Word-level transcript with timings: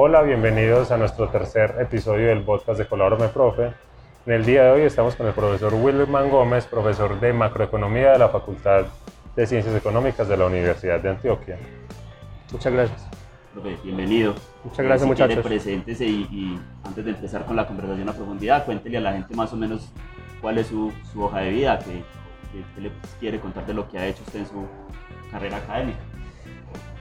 Hola, 0.00 0.22
bienvenidos 0.22 0.92
a 0.92 0.96
nuestro 0.96 1.28
tercer 1.28 1.74
episodio 1.80 2.28
del 2.28 2.44
podcast 2.44 2.78
de 2.78 2.86
Colabórame 2.86 3.26
Profe. 3.30 3.72
En 4.26 4.32
el 4.32 4.46
día 4.46 4.62
de 4.62 4.70
hoy 4.70 4.82
estamos 4.82 5.16
con 5.16 5.26
el 5.26 5.32
profesor 5.32 5.74
Wilman 5.74 6.30
Gómez, 6.30 6.66
profesor 6.66 7.18
de 7.18 7.32
macroeconomía 7.32 8.12
de 8.12 8.20
la 8.20 8.28
Facultad 8.28 8.86
de 9.34 9.44
Ciencias 9.44 9.74
Económicas 9.74 10.28
de 10.28 10.36
la 10.36 10.46
Universidad 10.46 11.00
de 11.00 11.08
Antioquia. 11.08 11.58
Muchas 12.52 12.72
gracias. 12.72 13.08
Profe, 13.52 13.76
bienvenido. 13.82 14.36
Muchas 14.62 14.86
gracias, 14.86 15.02
si 15.02 15.08
muchachos. 15.08 15.44
Preséntese 15.44 16.04
y, 16.04 16.28
y, 16.30 16.60
antes 16.84 17.04
de 17.04 17.10
empezar 17.10 17.44
con 17.44 17.56
la 17.56 17.66
conversación 17.66 18.08
a 18.08 18.12
profundidad, 18.12 18.66
cuéntele 18.66 18.98
a 18.98 19.00
la 19.00 19.12
gente 19.14 19.34
más 19.34 19.52
o 19.52 19.56
menos 19.56 19.92
cuál 20.40 20.58
es 20.58 20.68
su, 20.68 20.92
su 21.12 21.24
hoja 21.24 21.40
de 21.40 21.50
vida, 21.50 21.76
qué, 21.80 22.04
qué, 22.52 22.62
qué, 22.76 22.80
le 22.82 22.92
quiere 23.18 23.40
contar 23.40 23.66
de 23.66 23.74
lo 23.74 23.88
que 23.88 23.98
ha 23.98 24.06
hecho 24.06 24.22
usted 24.24 24.38
en 24.38 24.46
su 24.46 24.64
carrera 25.32 25.56
académica. 25.56 25.98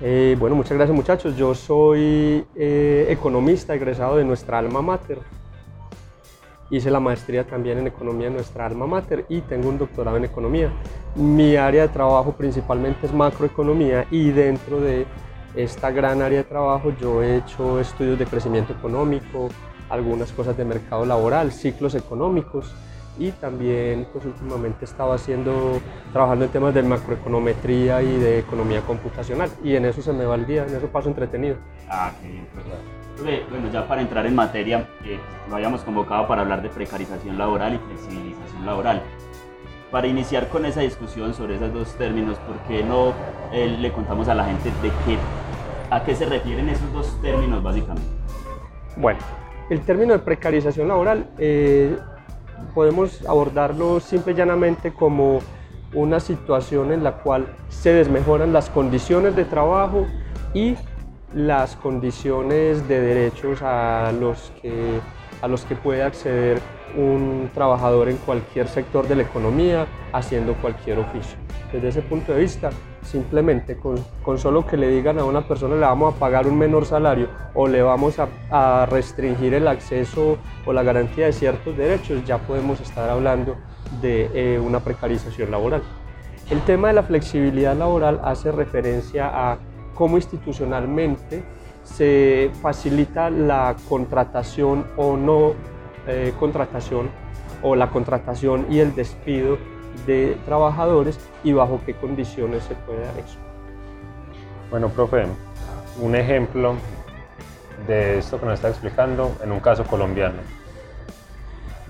Eh, 0.02 0.36
bueno, 0.40 0.56
muchas 0.56 0.74
gracias 0.74 0.96
muchachos. 0.96 1.36
Yo 1.36 1.56
soy 1.56 2.46
eh, 2.56 3.08
economista 3.10 3.74
egresado 3.74 4.18
de 4.18 4.26
nuestra 4.26 4.60
alma 4.60 4.82
mater. 4.82 5.20
Hice 6.70 6.92
la 6.92 7.00
maestría 7.00 7.46
también 7.46 7.78
en 7.78 7.88
economía 7.88 8.28
en 8.28 8.34
nuestra 8.34 8.66
alma 8.66 8.86
mater 8.86 9.26
y 9.30 9.42
tengo 9.42 9.70
un 9.70 9.78
doctorado 9.78 10.18
en 10.18 10.26
economía. 10.26 10.72
Mi 11.16 11.56
área 11.56 11.84
de 11.84 11.88
trabajo 11.90 12.34
principalmente 12.34 13.08
es 13.08 13.14
macroeconomía 13.14 14.06
y 14.12 14.32
dentro 14.32 14.82
de 14.82 15.06
esta 15.56 15.92
gran 15.92 16.22
área 16.22 16.40
de 16.40 16.44
trabajo 16.44 16.92
yo 17.00 17.24
he 17.24 17.38
hecho 17.38 17.80
estudios 17.80 18.20
de 18.20 18.26
crecimiento 18.26 18.74
económico, 18.74 19.48
algunas 19.90 20.32
cosas 20.34 20.58
de 20.58 20.66
mercado 20.66 21.06
laboral, 21.06 21.52
ciclos 21.52 21.96
económicos 21.96 22.76
y 23.20 23.32
también 23.32 24.08
pues 24.12 24.26
últimamente 24.26 24.86
estaba 24.86 25.16
haciendo, 25.16 25.80
trabajando 26.12 26.46
en 26.46 26.52
temas 26.52 26.74
de 26.74 26.84
macroeconometría 26.84 28.02
y 28.02 28.18
de 28.18 28.40
economía 28.40 28.82
computacional 28.82 29.50
y 29.64 29.76
en 29.76 29.86
eso 29.86 30.02
se 30.02 30.14
me 30.14 30.26
va 30.26 30.36
el 30.36 30.46
día, 30.46 30.66
en 30.66 30.76
eso 30.76 30.88
paso 30.88 31.10
entretenido. 31.10 31.58
Ah, 31.90 32.12
qué 32.22 32.30
bien, 32.30 32.48
profe. 32.54 33.44
Bueno, 33.50 33.72
ya 33.72 33.88
para 33.88 34.02
entrar 34.02 34.26
en 34.28 34.36
materia, 34.36 34.88
eh, 35.04 35.20
lo 35.50 35.56
habíamos 35.56 35.82
convocado 35.82 36.28
para 36.28 36.44
hablar 36.44 36.62
de 36.62 36.70
precarización 36.70 37.38
laboral 37.38 37.74
y 37.74 37.78
flexibilización 37.80 38.66
laboral. 38.66 39.02
Para 39.92 40.08
iniciar 40.08 40.50
con 40.50 40.66
esa 40.66 40.82
discusión 40.82 41.34
sobre 41.34 41.56
esos 41.56 41.74
dos 41.74 41.96
términos, 41.96 42.38
¿por 42.40 42.58
qué 42.68 42.84
no 42.84 43.14
eh, 43.52 43.76
le 43.80 43.92
contamos 43.92 44.28
a 44.28 44.36
la 44.36 44.46
gente 44.46 44.70
de 44.82 44.90
qué, 45.06 45.18
a 45.90 46.04
qué 46.04 46.14
se 46.14 46.26
refieren 46.26 46.70
esos 46.70 46.92
dos 46.94 47.22
términos 47.22 47.64
básicamente? 47.64 48.08
Bueno, 48.98 49.20
el 49.70 49.82
término 49.82 50.14
de 50.14 50.20
precarización 50.20 50.88
laboral 50.88 51.30
eh, 51.38 51.98
podemos 52.74 53.26
abordarlo 53.26 54.00
simple 54.00 54.34
y 54.34 54.36
llanamente 54.36 54.94
como 54.94 55.40
una 55.94 56.20
situación 56.20 56.92
en 56.92 57.04
la 57.04 57.14
cual 57.20 57.48
se 57.70 57.94
desmejoran 57.94 58.54
las 58.54 58.70
condiciones 58.70 59.36
de 59.36 59.46
trabajo 59.46 60.06
y 60.54 60.76
las 61.34 61.76
condiciones 61.76 62.88
de 62.88 63.02
derechos 63.02 63.62
a 63.62 64.12
los 64.20 64.52
que, 64.62 65.00
a 65.42 65.48
los 65.48 65.64
que 65.66 65.76
puede 65.76 66.04
acceder 66.04 66.60
un 66.96 67.50
trabajador 67.54 68.10
en 68.10 68.18
cualquier 68.18 68.68
sector 68.68 69.08
de 69.08 69.16
la 69.16 69.24
economía 69.24 69.88
haciendo 70.14 70.54
cualquier 70.56 71.00
oficio. 71.00 71.38
Desde 71.72 71.90
ese 71.90 72.02
punto 72.02 72.34
de 72.34 72.40
vista, 72.40 72.70
simplemente 73.08 73.78
con, 73.78 73.96
con, 74.24 74.38
solo 74.38 74.66
que 74.66 74.78
le 74.78 74.90
digan 74.90 75.18
a 75.20 75.24
una 75.24 75.48
persona 75.48 75.76
le 75.76 75.82
vamos 75.82 76.14
a 76.14 76.20
pagar 76.20 76.48
un 76.48 76.58
menor 76.58 76.86
salario 76.86 77.30
o 77.54 77.68
le 77.68 77.82
vamos 77.82 78.18
a, 78.20 78.86
restringir 78.86 79.54
el 79.54 79.68
acceso 79.68 80.38
o 80.66 80.74
la 80.74 80.84
garantía 80.84 81.26
de 81.26 81.34
ciertos 81.34 81.76
derechos, 81.78 82.24
ya 82.26 82.38
podemos 82.38 82.80
estar 82.82 83.10
hablando 83.10 83.56
de 84.02 84.30
eh, 84.34 84.60
una 84.60 84.80
precarización 84.82 85.52
laboral. 85.52 85.82
El 86.50 86.62
tema 86.62 86.90
de 86.90 86.94
la 86.94 87.04
flexibilidad 87.04 87.76
laboral 87.76 88.22
hace 88.24 88.52
referencia 88.52 89.30
a 89.34 89.58
cómo 89.96 90.18
institucionalmente 90.18 91.44
se 91.84 92.52
facilita 92.62 93.30
la 93.30 93.76
contratación 93.90 94.86
o 94.98 95.18
no 95.18 95.54
eh, 96.08 96.34
contratación 96.40 97.10
o 97.62 97.76
la 97.76 97.90
contratación 97.90 98.68
y 98.70 98.80
el 98.80 98.94
despido 98.96 99.58
de 100.06 100.38
trabajadores 100.46 101.20
y 101.44 101.54
bajo 101.54 101.82
qué 101.86 101.94
condiciones 101.94 102.64
se 102.64 102.76
puede 102.76 103.02
dar 103.02 103.18
eso. 103.18 103.38
Bueno, 104.70 104.90
profe, 104.90 105.26
un 106.00 106.16
ejemplo 106.16 106.76
de 107.88 108.20
esto 108.20 108.40
que 108.40 108.46
nos 108.46 108.56
está 108.56 108.70
explicando 108.70 109.36
en 109.44 109.52
un 109.52 109.60
caso 109.60 109.84
colombiano. 109.86 110.38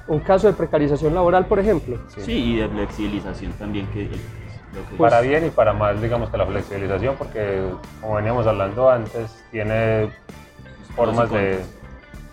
Un 0.07 0.19
caso 0.19 0.47
de 0.47 0.53
precarización 0.53 1.13
laboral, 1.13 1.45
por 1.45 1.59
ejemplo. 1.59 1.97
Sí, 2.09 2.21
sí 2.21 2.31
y 2.31 2.55
de 2.57 2.69
flexibilización 2.69 3.51
también. 3.53 3.87
Que, 3.87 4.07
que 4.09 4.17
pues, 4.95 4.97
para 5.11 5.21
bien 5.21 5.45
y 5.45 5.49
para 5.49 5.73
mal, 5.73 6.01
digamos 6.01 6.29
que 6.29 6.37
la 6.37 6.45
flexibilización, 6.45 7.15
porque 7.17 7.63
como 7.99 8.15
veníamos 8.15 8.47
hablando 8.47 8.89
antes, 8.89 9.43
tiene 9.51 10.09
formas 10.95 11.29
de, 11.31 11.59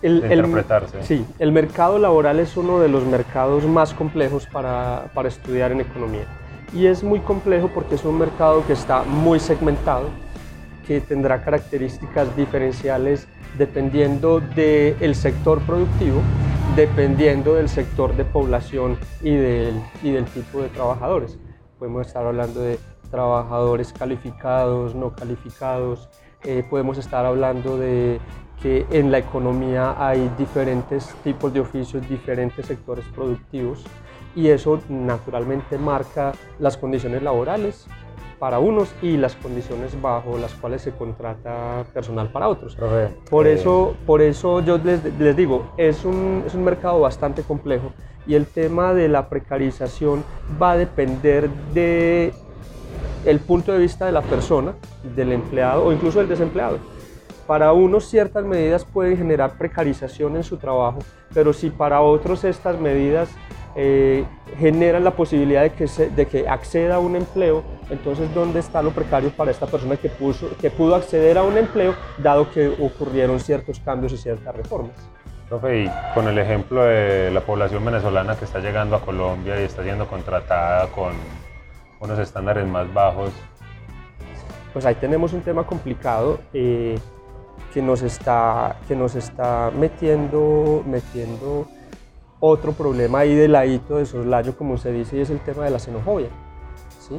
el, 0.05 0.21
de 0.21 0.35
interpretarse. 0.35 0.99
El, 0.99 1.03
sí, 1.03 1.25
el 1.39 1.51
mercado 1.51 1.97
laboral 1.97 2.39
es 2.39 2.55
uno 2.57 2.79
de 2.79 2.87
los 2.87 3.03
mercados 3.05 3.65
más 3.65 3.93
complejos 3.93 4.45
para, 4.47 5.05
para 5.13 5.27
estudiar 5.29 5.71
en 5.71 5.81
economía. 5.81 6.25
Y 6.73 6.87
es 6.87 7.03
muy 7.03 7.19
complejo 7.19 7.69
porque 7.73 7.95
es 7.95 8.05
un 8.05 8.17
mercado 8.17 8.65
que 8.65 8.73
está 8.73 9.03
muy 9.03 9.39
segmentado, 9.39 10.09
que 10.87 11.01
tendrá 11.01 11.43
características 11.43 12.35
diferenciales 12.35 13.27
dependiendo 13.57 14.41
del 14.41 15.15
sector 15.15 15.61
productivo, 15.61 16.21
dependiendo 16.75 17.55
del 17.55 17.69
sector 17.69 18.15
de 18.15 18.25
población 18.25 18.97
y 19.21 19.35
del, 19.35 19.81
y 20.03 20.11
del 20.11 20.25
tipo 20.25 20.61
de 20.61 20.69
trabajadores. 20.69 21.37
Podemos 21.79 22.05
estar 22.05 22.25
hablando 22.25 22.59
de 22.59 22.77
trabajadores 23.09 23.93
calificados, 23.93 24.93
no 24.93 25.15
calificados, 25.15 26.09
eh, 26.43 26.63
podemos 26.69 26.97
estar 26.97 27.25
hablando 27.25 27.77
de 27.77 28.19
que 28.61 28.85
en 28.91 29.11
la 29.11 29.19
economía 29.19 29.95
hay 29.97 30.31
diferentes 30.37 31.13
tipos 31.23 31.53
de 31.53 31.59
oficios, 31.59 32.07
diferentes 32.07 32.65
sectores 32.65 33.05
productivos 33.13 33.83
y 34.35 34.49
eso 34.49 34.79
naturalmente 34.89 35.77
marca 35.77 36.33
las 36.59 36.77
condiciones 36.77 37.23
laborales 37.23 37.87
para 38.39 38.59
unos 38.59 38.93
y 39.01 39.17
las 39.17 39.35
condiciones 39.35 39.99
bajo 40.01 40.37
las 40.37 40.53
cuales 40.53 40.81
se 40.81 40.91
contrata 40.91 41.85
personal 41.93 42.29
para 42.29 42.49
otros. 42.49 42.75
Profe, 42.75 43.09
por, 43.29 43.47
eh, 43.47 43.53
eso, 43.53 43.95
por 44.05 44.21
eso 44.21 44.59
yo 44.59 44.77
les, 44.77 45.03
les 45.17 45.35
digo, 45.35 45.71
es 45.77 46.03
un, 46.03 46.43
es 46.45 46.53
un 46.53 46.63
mercado 46.63 46.99
bastante 46.99 47.43
complejo 47.43 47.91
y 48.27 48.35
el 48.35 48.45
tema 48.45 48.93
de 48.93 49.07
la 49.07 49.29
precarización 49.29 50.23
va 50.61 50.71
a 50.71 50.77
depender 50.77 51.49
de 51.73 52.33
el 53.25 53.39
punto 53.39 53.71
de 53.71 53.79
vista 53.79 54.05
de 54.05 54.11
la 54.11 54.21
persona, 54.21 54.73
del 55.15 55.31
empleado 55.31 55.85
o 55.85 55.91
incluso 55.91 56.19
del 56.19 56.27
desempleado. 56.27 56.77
Para 57.47 57.73
unos 57.73 58.05
ciertas 58.05 58.43
medidas 58.43 58.85
pueden 58.85 59.17
generar 59.17 59.57
precarización 59.57 60.35
en 60.35 60.43
su 60.43 60.57
trabajo, 60.57 60.99
pero 61.33 61.53
si 61.53 61.69
para 61.69 62.01
otros 62.01 62.43
estas 62.43 62.79
medidas 62.79 63.29
eh, 63.75 64.25
generan 64.57 65.03
la 65.03 65.11
posibilidad 65.11 65.61
de 65.61 65.71
que, 65.73 65.87
se, 65.87 66.09
de 66.09 66.25
que 66.25 66.49
acceda 66.49 66.95
a 66.95 66.99
un 66.99 67.15
empleo, 67.15 67.63
entonces 67.91 68.33
¿dónde 68.33 68.61
está 68.61 68.81
lo 68.81 68.91
precario 68.91 69.29
para 69.29 69.51
esta 69.51 69.67
persona 69.67 69.95
que, 69.95 70.09
puso, 70.09 70.49
que 70.59 70.71
pudo 70.71 70.95
acceder 70.95 71.37
a 71.37 71.43
un 71.43 71.55
empleo 71.57 71.93
dado 72.17 72.49
que 72.49 72.67
ocurrieron 72.67 73.39
ciertos 73.39 73.79
cambios 73.79 74.13
y 74.13 74.17
ciertas 74.17 74.55
reformas? 74.55 74.95
Profe, 75.47 75.83
y 75.83 75.91
con 76.15 76.27
el 76.27 76.39
ejemplo 76.39 76.83
de 76.83 77.29
la 77.29 77.41
población 77.41 77.85
venezolana 77.85 78.35
que 78.35 78.45
está 78.45 78.59
llegando 78.59 78.95
a 78.95 79.01
Colombia 79.01 79.61
y 79.61 79.65
está 79.65 79.83
siendo 79.83 80.07
contratada 80.07 80.87
con 80.87 81.13
unos 81.99 82.17
estándares 82.17 82.65
más 82.65 82.91
bajos. 82.91 83.29
Pues 84.73 84.85
ahí 84.85 84.95
tenemos 84.95 85.33
un 85.33 85.41
tema 85.41 85.63
complicado 85.63 86.39
eh, 86.51 86.97
que, 87.75 87.81
nos 87.81 88.03
está, 88.03 88.77
que 88.87 88.95
nos 88.95 89.15
está 89.15 89.69
metiendo, 89.77 90.81
metiendo 90.87 91.65
otro 92.39 92.71
problema 92.71 93.19
ahí 93.19 93.35
de 93.35 93.49
ladito, 93.49 93.97
de 93.97 94.05
soslayo, 94.05 94.57
como 94.57 94.77
se 94.77 94.93
dice, 94.93 95.17
y 95.17 95.19
es 95.19 95.29
el 95.29 95.41
tema 95.41 95.65
de 95.65 95.71
la 95.71 95.79
xenofobia. 95.79 96.29
¿sí? 97.01 97.15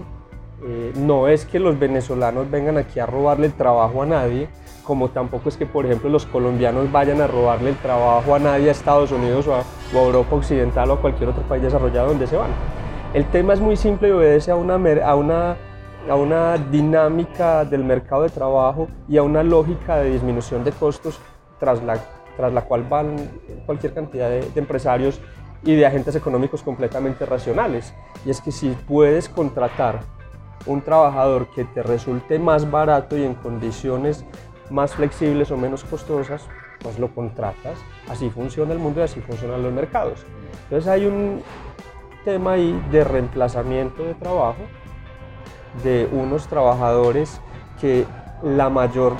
Eh, 0.66 0.92
no 0.96 1.28
es 1.28 1.44
que 1.44 1.58
los 1.58 1.78
venezolanos 1.78 2.50
vengan 2.50 2.78
aquí 2.78 2.98
a 2.98 3.04
robarle 3.04 3.48
el 3.48 3.52
trabajo 3.52 4.02
a 4.02 4.06
nadie, 4.06 4.48
como 4.82 5.10
tampoco 5.10 5.50
es 5.50 5.58
que, 5.58 5.66
por 5.66 5.84
ejemplo, 5.84 6.08
los 6.08 6.24
colombianos 6.24 6.90
vayan 6.90 7.20
a 7.20 7.26
robarle 7.26 7.68
el 7.68 7.76
trabajo 7.76 8.34
a 8.34 8.38
nadie 8.38 8.70
a 8.70 8.72
Estados 8.72 9.12
Unidos 9.12 9.46
o 9.48 9.56
a, 9.56 9.58
o 9.94 9.98
a 9.98 10.02
Europa 10.06 10.36
Occidental 10.36 10.88
o 10.90 10.94
a 10.94 11.00
cualquier 11.02 11.28
otro 11.28 11.42
país 11.42 11.62
desarrollado 11.62 12.08
donde 12.08 12.26
se 12.26 12.36
van. 12.36 12.50
El 13.12 13.26
tema 13.26 13.52
es 13.52 13.60
muy 13.60 13.76
simple 13.76 14.08
y 14.08 14.12
obedece 14.12 14.50
a 14.50 14.56
una, 14.56 14.76
a 15.04 15.16
una, 15.16 15.56
a 16.08 16.14
una 16.14 16.56
dinámica 16.56 17.64
del 17.64 17.84
mercado 17.84 18.22
de 18.22 18.28
trabajo 18.28 18.88
y 19.08 19.16
a 19.16 19.22
una 19.22 19.42
lógica 19.42 19.96
de 19.96 20.10
disminución 20.10 20.64
de 20.64 20.72
costos 20.72 21.18
tras 21.58 21.82
la, 21.82 21.98
tras 22.36 22.52
la 22.52 22.62
cual 22.62 22.84
van 22.84 23.16
cualquier 23.64 23.94
cantidad 23.94 24.28
de, 24.28 24.42
de 24.42 24.60
empresarios 24.60 25.20
y 25.64 25.74
de 25.74 25.86
agentes 25.86 26.14
económicos 26.14 26.62
completamente 26.62 27.26
racionales. 27.26 27.92
Y 28.24 28.30
es 28.30 28.40
que 28.40 28.52
si 28.52 28.70
puedes 28.86 29.28
contratar 29.28 30.00
un 30.66 30.82
trabajador 30.82 31.48
que 31.48 31.64
te 31.64 31.82
resulte 31.82 32.38
más 32.38 32.70
barato 32.70 33.16
y 33.16 33.24
en 33.24 33.34
condiciones 33.34 34.24
más 34.70 34.94
flexibles 34.94 35.50
o 35.50 35.56
menos 35.56 35.84
costosas, 35.84 36.46
pues 36.80 36.98
lo 36.98 37.12
contratas. 37.14 37.78
Así 38.08 38.30
funciona 38.30 38.72
el 38.72 38.78
mundo 38.78 39.00
y 39.00 39.04
así 39.04 39.20
funcionan 39.20 39.62
los 39.62 39.72
mercados. 39.72 40.24
Entonces 40.64 40.88
hay 40.88 41.06
un 41.06 41.42
tema 42.24 42.52
ahí 42.52 42.80
de 42.90 43.04
reemplazamiento 43.04 44.04
de 44.04 44.14
trabajo 44.14 44.62
de 45.82 46.08
unos 46.12 46.48
trabajadores 46.48 47.40
que 47.80 48.04
la 48.42 48.68
mayor 48.68 49.14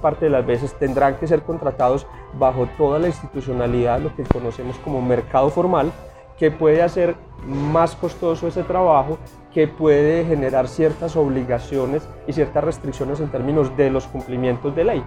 parte 0.00 0.26
de 0.26 0.30
las 0.30 0.46
veces 0.46 0.74
tendrán 0.78 1.16
que 1.16 1.26
ser 1.26 1.42
contratados 1.42 2.06
bajo 2.34 2.66
toda 2.78 2.98
la 2.98 3.08
institucionalidad, 3.08 4.00
lo 4.00 4.14
que 4.14 4.24
conocemos 4.24 4.78
como 4.78 5.02
mercado 5.02 5.50
formal, 5.50 5.92
que 6.38 6.50
puede 6.50 6.82
hacer 6.82 7.16
más 7.46 7.94
costoso 7.96 8.48
ese 8.48 8.62
trabajo, 8.62 9.18
que 9.52 9.68
puede 9.68 10.24
generar 10.24 10.68
ciertas 10.68 11.16
obligaciones 11.16 12.08
y 12.26 12.32
ciertas 12.32 12.64
restricciones 12.64 13.20
en 13.20 13.28
términos 13.28 13.76
de 13.76 13.90
los 13.90 14.06
cumplimientos 14.06 14.74
de 14.74 14.84
ley, 14.84 15.04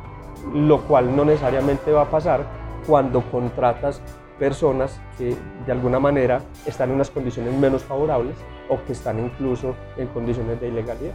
lo 0.53 0.81
cual 0.81 1.15
no 1.15 1.25
necesariamente 1.25 1.91
va 1.91 2.03
a 2.03 2.09
pasar 2.09 2.45
cuando 2.85 3.21
contratas 3.31 4.01
personas 4.43 4.99
que 5.17 5.37
de 5.65 5.71
alguna 5.71 6.01
manera 6.01 6.41
están 6.65 6.89
en 6.89 6.95
unas 6.95 7.09
condiciones 7.09 7.57
menos 7.57 7.81
favorables 7.81 8.35
o 8.67 8.77
que 8.83 8.91
están 8.91 9.17
incluso 9.17 9.73
en 9.95 10.07
condiciones 10.07 10.59
de 10.59 10.67
ilegalidad. 10.67 11.13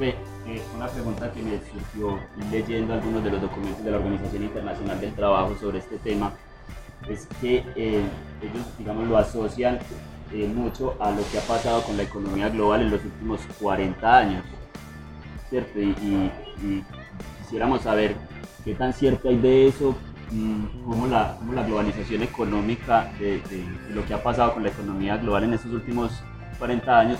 Eh, 0.00 0.60
una 0.74 0.88
pregunta 0.88 1.30
que 1.30 1.40
me 1.40 1.60
surgió 1.60 2.18
leyendo 2.50 2.94
algunos 2.94 3.22
de 3.22 3.30
los 3.30 3.42
documentos 3.42 3.84
de 3.84 3.92
la 3.92 3.98
Organización 3.98 4.42
Internacional 4.42 5.00
del 5.00 5.14
Trabajo 5.14 5.54
sobre 5.54 5.78
este 5.78 5.98
tema 5.98 6.32
es 7.08 7.28
que 7.40 7.58
eh, 7.76 8.02
ellos, 8.42 8.66
digamos, 8.76 9.06
lo 9.06 9.16
asocian 9.16 9.78
eh, 10.32 10.48
mucho 10.52 10.96
a 10.98 11.12
lo 11.12 11.22
que 11.30 11.38
ha 11.38 11.42
pasado 11.42 11.80
con 11.82 11.96
la 11.96 12.02
economía 12.02 12.48
global 12.48 12.82
en 12.82 12.90
los 12.90 13.04
últimos 13.04 13.40
40 13.60 14.18
años, 14.18 14.44
¿cierto? 15.48 15.78
Y, 15.78 16.82
quisiéramos 17.38 17.82
saber 17.82 18.16
qué 18.64 18.74
tan 18.74 18.92
cierto 18.92 19.28
hay 19.28 19.36
de 19.36 19.68
eso, 19.68 19.94
cómo 20.84 21.06
la, 21.06 21.36
cómo 21.38 21.52
la 21.52 21.62
globalización 21.64 22.22
económica 22.22 23.12
de, 23.18 23.40
lo 23.90 24.04
que 24.04 24.14
ha 24.14 24.22
pasado 24.22 24.54
con 24.54 24.62
la 24.62 24.70
economía 24.70 25.16
global 25.16 25.44
en 25.44 25.54
estos 25.54 25.72
últimos 25.72 26.22
40 26.58 26.98
años 26.98 27.18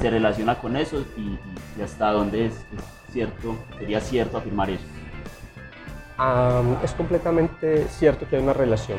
se 0.00 0.10
relaciona 0.10 0.56
con 0.56 0.76
eso 0.76 1.04
y, 1.16 1.38
hasta 1.82 2.12
dónde 2.12 2.46
es, 2.46 2.64
cierto, 3.12 3.56
sería 3.78 4.00
cierto 4.00 4.38
afirmar 4.38 4.70
eso. 4.70 4.84
es 6.84 6.92
completamente 6.92 7.86
cierto 7.88 8.26
que 8.28 8.36
hay 8.36 8.42
una 8.42 8.52
relación. 8.52 8.98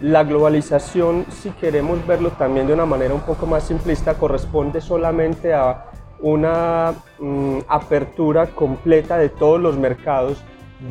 La 0.00 0.24
globalización, 0.24 1.24
si 1.30 1.50
queremos 1.50 2.06
verlo 2.06 2.30
también 2.32 2.66
de 2.66 2.74
una 2.74 2.84
manera 2.84 3.14
un 3.14 3.22
poco 3.22 3.46
más 3.46 3.64
simplista, 3.64 4.14
corresponde 4.14 4.80
solamente 4.80 5.54
a 5.54 5.86
una 6.20 6.92
mm, 7.18 7.60
apertura 7.66 8.46
completa 8.48 9.16
de 9.16 9.30
todos 9.30 9.60
los 9.60 9.78
mercados, 9.78 10.42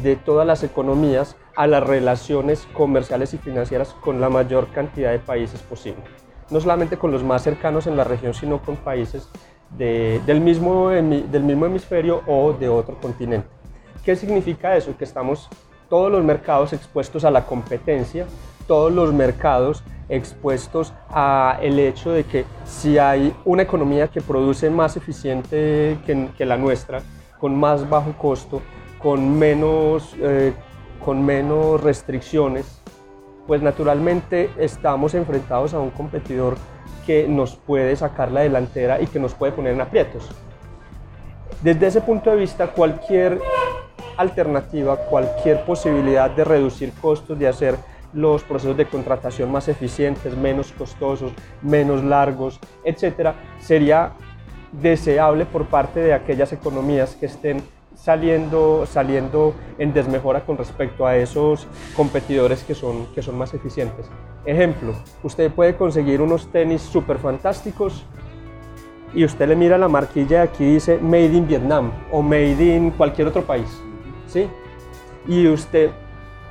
de 0.01 0.15
todas 0.15 0.47
las 0.47 0.63
economías, 0.63 1.35
a 1.55 1.67
las 1.67 1.83
relaciones 1.83 2.67
comerciales 2.73 3.33
y 3.33 3.37
financieras 3.37 3.95
con 4.01 4.19
la 4.19 4.29
mayor 4.29 4.67
cantidad 4.71 5.11
de 5.11 5.19
países 5.19 5.61
posible 5.61 6.03
no 6.49 6.59
solamente 6.59 6.97
con 6.97 7.11
los 7.11 7.23
más 7.23 7.43
cercanos 7.43 7.87
en 7.87 7.97
la 7.97 8.03
región, 8.03 8.33
sino 8.33 8.61
con 8.61 8.75
países 8.77 9.27
del, 9.71 10.41
mismo, 10.41 10.89
del 10.89 11.43
mismo 11.43 11.65
hemisferio 11.65 12.21
o 12.27 12.53
de 12.53 12.69
otro 12.69 12.95
continente. 12.99 13.47
¿Qué 14.03 14.15
significa 14.15 14.75
eso? 14.77 14.95
Que 14.97 15.03
estamos 15.03 15.49
todos 15.89 16.11
los 16.11 16.23
mercados 16.23 16.73
expuestos 16.73 17.25
a 17.25 17.31
la 17.31 17.45
competencia, 17.45 18.25
todos 18.67 18.91
los 18.91 19.13
mercados 19.13 19.83
expuestos 20.07 20.93
a 21.09 21.57
el 21.61 21.79
hecho 21.79 22.11
de 22.11 22.23
que 22.23 22.45
si 22.63 22.99
hay 22.99 23.35
una 23.43 23.63
economía 23.63 24.07
que 24.07 24.21
produce 24.21 24.69
más 24.69 24.97
eficiente 24.97 25.97
que, 26.05 26.45
la 26.45 26.57
nuestra, 26.57 27.01
con 27.39 27.55
más 27.55 27.89
bajo 27.89 28.13
costo, 28.13 28.61
con 28.99 29.37
menos, 29.37 30.15
eh, 30.19 30.53
con 31.05 31.23
menos 31.23 31.81
restricciones, 31.81 32.81
pues 33.45 33.61
naturalmente 33.61 34.49
estamos 34.57 35.13
enfrentados 35.13 35.75
a 35.75 35.79
un 35.79 35.91
competidor 35.91 36.57
que 37.05 37.27
nos 37.27 37.55
puede 37.55 37.95
sacar 37.95 38.31
la 38.31 38.41
delantera 38.41 38.99
y 38.99 39.05
que 39.05 39.19
nos 39.19 39.35
puede 39.35 39.51
poner 39.51 39.73
en 39.73 39.81
aprietos. 39.81 40.31
Desde 41.61 41.87
ese 41.87 42.01
punto 42.01 42.31
de 42.31 42.37
vista, 42.37 42.67
cualquier 42.67 43.39
alternativa, 44.17 44.97
cualquier 44.97 45.63
posibilidad 45.63 46.31
de 46.31 46.43
reducir 46.43 46.91
costos, 46.93 47.37
de 47.37 47.47
hacer 47.47 47.75
los 48.13 48.43
procesos 48.43 48.77
de 48.77 48.85
contratación 48.87 49.51
más 49.51 49.67
eficientes, 49.67 50.35
menos 50.35 50.71
costosos, 50.71 51.31
menos 51.61 52.03
largos, 52.03 52.59
etcétera, 52.83 53.35
sería 53.59 54.13
deseable 54.71 55.45
por 55.45 55.67
parte 55.67 55.99
de 55.99 56.13
aquellas 56.13 56.51
economías 56.51 57.15
que 57.15 57.27
estén 57.27 57.61
saliendo, 57.95 58.85
saliendo 58.85 59.53
en 59.77 59.93
desmejora 59.93 60.45
con 60.45 60.57
respecto 60.57 61.05
a 61.05 61.17
esos 61.17 61.67
competidores 61.95 62.63
que 62.63 62.75
son, 62.75 63.07
que 63.13 63.21
son 63.21 63.37
más 63.37 63.53
eficientes. 63.53 64.09
Ejemplo, 64.45 64.93
usted 65.23 65.51
puede 65.51 65.75
conseguir 65.75 66.21
unos 66.21 66.51
tenis 66.51 66.81
súper 66.81 67.17
fantásticos 67.17 68.05
y 69.13 69.23
usted 69.23 69.47
le 69.47 69.55
mira 69.55 69.77
la 69.77 69.87
marquilla 69.87 70.43
aquí 70.43 70.65
dice 70.65 70.99
Made 70.99 71.33
in 71.33 71.47
Vietnam 71.47 71.91
o 72.11 72.21
Made 72.21 72.75
in 72.75 72.91
cualquier 72.91 73.27
otro 73.27 73.43
país, 73.43 73.81
¿sí? 74.27 74.47
Y 75.27 75.47
usted 75.47 75.91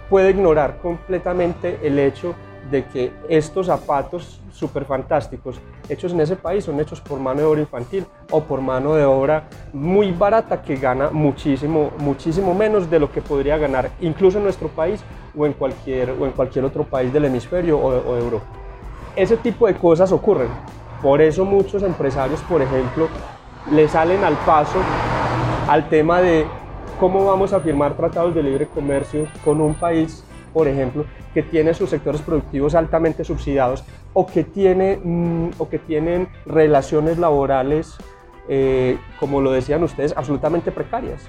puede 0.09 0.31
ignorar 0.31 0.79
completamente 0.81 1.79
el 1.83 1.99
hecho 1.99 2.35
de 2.71 2.85
que 2.85 3.13
estos 3.29 3.67
zapatos 3.67 4.41
súper 4.53 4.85
fantásticos 4.85 5.61
hechos 5.89 6.13
en 6.13 6.21
ese 6.21 6.37
país 6.37 6.65
son 6.65 6.81
hechos 6.81 7.01
por 7.01 7.19
mano 7.19 7.41
de 7.41 7.47
obra 7.47 7.61
infantil 7.61 8.07
o 8.31 8.41
por 8.41 8.61
mano 8.61 8.95
de 8.95 9.05
obra 9.05 9.49
muy 9.73 10.13
barata 10.13 10.63
que 10.63 10.77
gana 10.77 11.11
muchísimo, 11.11 11.91
muchísimo 11.99 12.55
menos 12.55 12.89
de 12.89 12.99
lo 12.99 13.11
que 13.11 13.21
podría 13.21 13.59
ganar 13.59 13.91
incluso 14.01 14.39
en 14.39 14.45
nuestro 14.45 14.69
país 14.69 15.03
o 15.37 15.47
en 15.47 15.53
cualquier, 15.53 16.11
o 16.11 16.25
en 16.25 16.33
cualquier 16.33 16.65
otro 16.65 16.85
país 16.85 17.13
del 17.13 17.25
hemisferio 17.27 17.79
o, 17.79 17.89
o 17.89 18.15
de 18.15 18.21
Europa. 18.21 18.47
Ese 19.17 19.37
tipo 19.37 19.67
de 19.67 19.75
cosas 19.75 20.11
ocurren. 20.13 20.49
Por 21.03 21.21
eso 21.21 21.45
muchos 21.45 21.83
empresarios, 21.83 22.41
por 22.43 22.63
ejemplo, 22.63 23.09
le 23.71 23.89
salen 23.89 24.25
al 24.25 24.35
paso 24.39 24.79
al 25.69 25.89
tema 25.89 26.21
de 26.21 26.47
cómo 26.99 27.27
vamos 27.27 27.53
a 27.53 27.61
firmar 27.61 27.95
tratados 27.95 28.35
de 28.35 28.43
libre 28.43 28.67
comercio 28.67 29.27
con 29.45 29.61
un 29.61 29.75
país 29.75 30.24
por 30.55 30.69
ejemplo, 30.69 31.05
que 31.35 31.43
tiene 31.43 31.75
sus 31.75 31.91
sectores 31.91 32.23
productivos 32.23 32.75
altamente 32.75 33.25
subsidiados 33.25 33.85
o 34.15 34.27
que, 34.27 34.45
tiene, 34.45 34.99
mm, 35.03 35.51
o 35.59 35.69
que 35.69 35.81
tienen 35.81 36.29
relaciones 36.47 37.19
laborales, 37.19 37.97
eh, 38.49 38.97
como 39.19 39.41
lo 39.41 39.51
decían 39.51 39.83
ustedes, 39.83 40.15
absolutamente 40.17 40.71
precarias. 40.71 41.29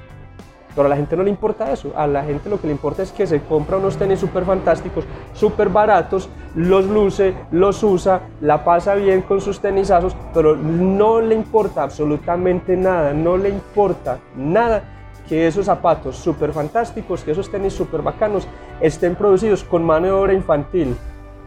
Pero 0.76 0.88
a 0.88 0.90
la 0.90 0.98
gente 0.98 1.16
no 1.16 1.24
le 1.24 1.30
importa 1.30 1.72
eso, 1.72 1.94
a 1.96 2.06
la 2.06 2.24
gente 2.24 2.50
lo 2.50 2.60
que 2.60 2.68
le 2.68 2.74
importa 2.74 3.02
es 3.02 3.12
que 3.12 3.26
se 3.26 3.42
compra 3.42 3.78
unos 3.78 3.98
tenis 3.98 4.20
súper 4.20 4.44
fantásticos, 4.44 5.06
súper 5.34 5.70
baratos, 5.70 6.30
los 6.54 6.86
luce, 6.86 7.34
los 7.52 7.82
usa, 7.82 8.24
la 8.42 8.64
pasa 8.64 8.94
bien 8.94 9.22
con 9.22 9.40
sus 9.40 9.62
tenisazos, 9.62 10.16
pero 10.34 10.56
no 10.56 11.22
le 11.22 11.34
importa 11.34 11.84
absolutamente 11.84 12.76
nada, 12.76 13.14
no 13.14 13.38
le 13.38 13.50
importa 13.50 14.20
nada 14.36 14.95
que 15.28 15.48
esos 15.48 15.66
zapatos 15.66 16.16
súper 16.16 16.54
fantásticos, 16.54 17.24
que 17.24 17.32
esos 17.32 17.52
tenis 17.52 17.74
súper 17.74 18.02
bacanos 18.02 18.48
estén 18.80 19.16
producidos 19.16 19.64
con 19.64 19.84
mano 19.84 20.08
de 20.08 20.14
obra 20.14 20.34
infantil 20.34 20.96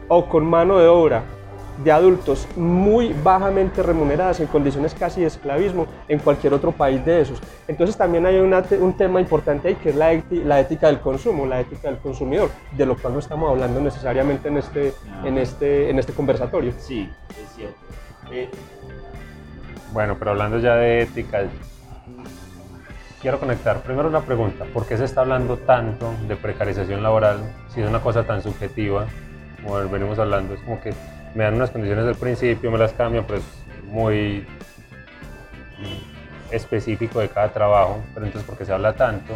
o 0.07 0.25
con 0.25 0.45
mano 0.45 0.79
de 0.79 0.87
obra 0.87 1.23
de 1.83 1.91
adultos 1.91 2.47
muy 2.57 3.13
bajamente 3.23 3.81
remuneradas 3.81 4.39
en 4.39 4.47
condiciones 4.47 4.93
casi 4.93 5.21
de 5.21 5.27
esclavismo 5.27 5.87
en 6.07 6.19
cualquier 6.19 6.53
otro 6.53 6.71
país 6.71 7.03
de 7.05 7.21
esos. 7.21 7.41
Entonces 7.67 7.95
también 7.95 8.25
hay 8.25 8.37
un 8.37 8.97
tema 8.97 9.21
importante 9.21 9.69
ahí 9.69 9.75
que 9.75 9.89
es 9.89 9.95
la, 9.95 10.21
la, 10.29 10.59
ética 10.59 10.87
del 10.87 10.99
consumo, 10.99 11.45
la 11.45 11.61
ética 11.61 11.89
del 11.89 11.99
consumidor, 11.99 12.49
de 12.75 12.85
lo 12.85 12.97
cual 12.97 13.13
no 13.13 13.19
estamos 13.19 13.49
hablando 13.49 13.79
necesariamente 13.79 14.49
en 14.49 14.57
este, 14.57 14.93
en 15.23 15.37
este, 15.37 15.89
en 15.89 15.99
este 15.99 16.13
conversatorio. 16.13 16.73
Sí, 16.77 17.09
es 17.29 17.55
cierto. 17.55 17.77
Eh, 18.31 18.49
bueno, 19.93 20.15
pero 20.19 20.31
hablando 20.31 20.59
ya 20.59 20.75
de 20.75 21.03
ética, 21.03 21.43
quiero 23.21 23.39
conectar 23.39 23.81
primero 23.81 24.07
una 24.07 24.21
pregunta. 24.21 24.65
¿Por 24.65 24.85
qué 24.85 24.97
se 24.97 25.05
está 25.05 25.21
hablando 25.21 25.57
tanto 25.57 26.13
de 26.27 26.35
precarización 26.35 27.03
laboral 27.03 27.39
si 27.69 27.81
es 27.81 27.87
una 27.87 28.01
cosa 28.01 28.23
tan 28.23 28.41
subjetiva? 28.41 29.07
Como 29.61 29.75
venimos 29.89 30.17
hablando, 30.19 30.53
es 30.53 30.61
como 30.61 30.79
que 30.79 30.93
me 31.35 31.43
dan 31.43 31.55
unas 31.55 31.69
condiciones 31.71 32.05
del 32.05 32.15
principio, 32.15 32.71
me 32.71 32.77
las 32.77 32.93
cambian, 32.93 33.25
pero 33.25 33.39
es 33.39 33.45
muy 33.85 34.45
específico 36.51 37.19
de 37.19 37.29
cada 37.29 37.49
trabajo. 37.49 37.99
Pero 38.13 38.25
entonces, 38.25 38.47
¿por 38.47 38.57
qué 38.57 38.65
se 38.65 38.73
habla 38.73 38.93
tanto? 38.93 39.33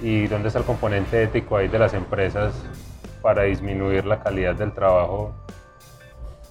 ¿Y 0.00 0.26
dónde 0.26 0.48
está 0.48 0.60
el 0.60 0.64
componente 0.64 1.22
ético 1.22 1.56
ahí 1.56 1.68
de 1.68 1.78
las 1.78 1.94
empresas 1.94 2.54
para 3.22 3.42
disminuir 3.42 4.04
la 4.04 4.20
calidad 4.20 4.54
del 4.54 4.72
trabajo 4.72 5.34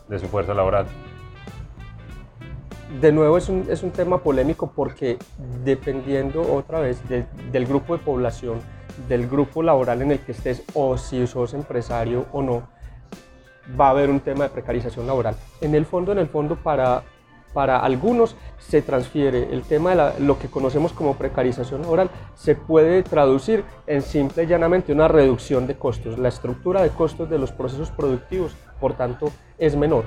de 0.08 0.20
su 0.20 0.28
fuerza 0.28 0.54
laboral? 0.54 0.86
De 3.02 3.12
nuevo 3.12 3.38
es 3.38 3.50
un, 3.50 3.66
es 3.70 3.84
un, 3.84 3.92
tema 3.92 4.20
polémico 4.20 4.72
porque 4.76 5.18
dependiendo 5.64 6.42
otra 6.54 6.80
vez 6.80 7.02
del 7.08 7.66
grupo 7.66 7.98
de 7.98 8.04
población, 8.04 8.60
del 9.08 9.28
grupo 9.28 9.64
laboral 9.64 10.02
en 10.02 10.12
el 10.12 10.20
que 10.20 10.34
estés 10.34 10.64
o 10.74 10.98
si 10.98 11.26
sos 11.26 11.54
empresario 11.54 12.28
o 12.32 12.42
no, 12.42 12.68
va 13.80 13.88
a 13.88 13.90
haber 13.92 14.10
un 14.10 14.20
tema 14.20 14.44
de 14.44 14.50
precarización 14.50 15.08
laboral. 15.08 15.36
En 15.62 15.74
el 15.76 15.86
fondo, 15.86 16.12
en 16.12 16.20
el 16.20 16.28
fondo 16.28 16.56
para, 16.56 17.04
para 17.54 17.80
algunos 17.80 18.36
se 18.60 18.82
transfiere 18.82 19.52
el 19.52 19.64
tema 19.64 19.96
de 19.96 20.20
lo 20.20 20.38
que 20.38 20.50
conocemos 20.50 20.94
como 20.94 21.16
precarización 21.16 21.82
laboral, 21.82 22.10
se 22.36 22.56
puede 22.56 23.02
traducir 23.04 23.64
en 23.88 24.02
simple 24.02 24.44
y 24.44 24.48
llanamente 24.48 24.94
una 24.94 25.08
reducción 25.08 25.66
de 25.66 25.76
costos. 25.76 26.20
La 26.20 26.30
estructura 26.30 26.84
de 26.84 26.90
costos 26.90 27.30
de 27.30 27.40
los 27.40 27.52
procesos 27.52 27.90
productivos, 27.90 28.56
por 28.80 28.94
tanto, 28.94 29.32
es 29.58 29.76
menor, 29.76 30.04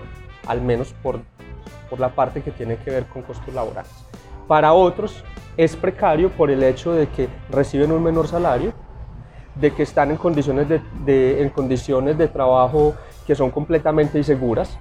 al 0.47 0.63
menos 0.63 0.95
por 1.03 1.21
por 1.89 2.01
la 2.01 2.09
parte 2.11 2.43
que 2.43 2.51
tiene 2.51 2.77
que 2.77 2.91
ver 2.91 3.05
con 3.07 3.23
costos 3.23 3.55
laborales. 3.55 3.91
Para 4.49 4.73
otros 4.73 5.25
es 5.57 5.75
precario 5.77 6.31
por 6.31 6.51
el 6.51 6.63
hecho 6.63 6.93
de 6.93 7.09
que 7.09 7.29
reciben 7.51 7.93
un 7.93 8.03
menor 8.03 8.29
salario, 8.29 8.73
de 9.55 9.73
que 9.73 9.83
están 9.83 10.11
en 10.11 10.17
condiciones 10.17 10.69
de, 10.69 11.43
en 11.43 11.49
condiciones 11.51 12.19
de 12.19 12.29
trabajo 12.29 12.95
que 13.27 13.35
son 13.35 13.51
completamente 13.51 14.19
inseguras, 14.19 14.79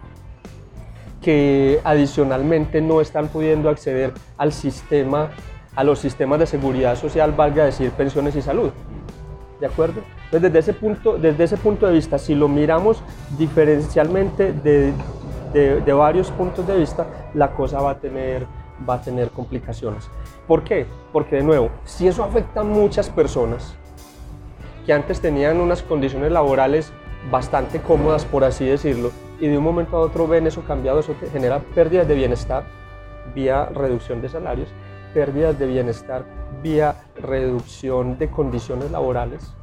que 1.22 1.80
adicionalmente 1.84 2.82
no 2.82 3.01
están 3.01 3.30
pudiendo 3.30 3.70
acceder 3.70 4.13
al 4.38 4.51
sistema, 4.51 5.32
a 5.75 5.84
los 5.84 6.00
sistemas 6.00 6.39
de 6.39 6.46
seguridad 6.46 6.96
social, 6.96 7.32
valga 7.32 7.65
decir 7.65 7.92
pensiones 7.92 8.36
y 8.36 8.42
salud. 8.42 8.72
¿De 9.60 9.65
acuerdo? 9.65 10.01
Entonces, 10.25 10.42
desde 10.42 10.60
ese 10.60 10.74
punto, 10.74 11.18
desde 11.18 11.46
ese 11.46 11.58
punto 11.58 11.88
de 11.88 11.94
vista, 11.94 12.20
si 12.20 12.36
lo 12.36 12.50
miramos 12.50 13.01
diferencialmente 13.38 14.51
de, 14.51 14.94
de, 15.56 15.94
varios 15.94 16.32
puntos 16.32 16.68
de 16.68 16.78
vista, 16.78 17.06
la 17.34 17.52
cosa 17.52 17.80
va 17.80 17.92
a 17.92 18.00
tener 18.00 18.46
va 18.88 18.96
a 18.96 19.02
tener 19.02 19.30
complicaciones. 19.30 20.10
¿Por 20.48 20.66
qué? 20.66 20.86
Porque 21.14 21.38
de 21.38 21.44
nuevo, 21.44 21.70
si 21.86 22.10
eso 22.10 22.26
afecta 22.26 22.60
a 22.60 22.64
muchas 22.64 23.10
personas 23.10 23.74
que 24.86 24.92
antes 24.92 25.22
tenían 25.22 25.62
unas 25.62 25.82
condiciones 25.82 26.30
laborales 26.34 26.92
bastante 27.32 27.80
cómodas, 27.80 28.26
por 28.26 28.44
así 28.44 28.66
decirlo, 28.66 29.12
y 29.40 29.48
de 29.48 29.58
un 29.58 29.64
momento 29.64 29.96
a 29.96 30.02
otro 30.02 30.28
ven 30.28 30.46
eso 30.46 30.62
cambiado, 30.64 31.00
eso 31.00 31.16
genera 31.32 31.60
pérdidas 31.74 32.06
de 32.06 32.16
bienestar 32.16 32.66
vía 33.34 33.66
reducción 33.68 34.22
de 34.22 34.28
salarios, 34.28 34.68
pérdidas 35.14 35.58
de 35.58 35.68
bienestar 35.68 36.26
vía 36.62 36.96
reducción 37.16 38.18
de 38.18 38.30
condiciones 38.30 38.92
laborales 38.92 39.54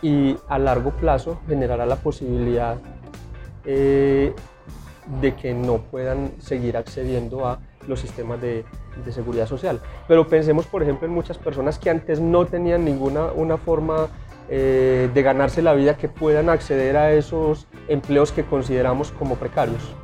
y 0.00 0.38
a 0.48 0.58
largo 0.58 0.90
plazo 0.92 1.38
generará 1.46 1.84
la 1.84 1.96
posibilidad 1.96 2.78
eh, 3.66 4.34
de 5.20 5.34
que 5.34 5.54
no 5.54 5.78
puedan 5.78 6.32
seguir 6.40 6.76
accediendo 6.76 7.46
a 7.46 7.60
los 7.86 8.00
sistemas 8.00 8.40
de, 8.40 8.64
seguridad 9.10 9.46
social. 9.46 9.80
Pero 10.08 10.26
pensemos, 10.26 10.66
por 10.66 10.82
ejemplo, 10.82 11.06
en 11.06 11.14
muchas 11.14 11.38
personas 11.38 11.78
que 11.78 11.90
antes 11.90 12.20
no 12.20 12.46
tenían 12.46 12.84
ninguna 12.84 13.26
una 13.32 13.56
forma 13.56 14.08
eh, 14.48 15.08
de 15.12 15.22
ganarse 15.22 15.62
la 15.62 15.74
vida 15.74 15.96
que 15.96 16.08
puedan 16.08 16.48
acceder 16.48 16.96
a 16.96 17.12
esos 17.12 17.66
empleos 17.88 18.32
que 18.32 18.44
consideramos 18.44 19.12
como 19.12 19.36
precarios. 19.36 19.94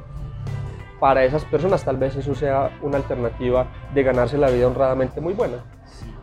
Para 1.01 1.25
esas 1.25 1.45
personas 1.45 1.85
tal 1.85 1.97
vez 1.97 2.15
eso 2.15 2.35
sea 2.35 2.79
una 2.81 2.99
alternativa 2.99 3.67
de 3.93 4.03
ganarse 4.05 4.39
la 4.39 4.51
vida 4.51 4.69
honradamente 4.69 5.21
muy 5.21 5.35
buena. 5.35 5.65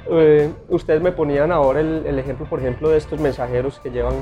Eh, 0.10 0.50
ustedes 0.70 1.02
me 1.02 1.12
ponían 1.12 1.52
ahora 1.52 1.82
el, 1.82 2.06
el, 2.06 2.18
ejemplo, 2.18 2.46
por 2.46 2.60
ejemplo, 2.60 2.90
de 2.90 2.98
estos 2.98 3.20
mensajeros 3.20 3.80
que 3.80 3.90
llevan, 3.90 4.14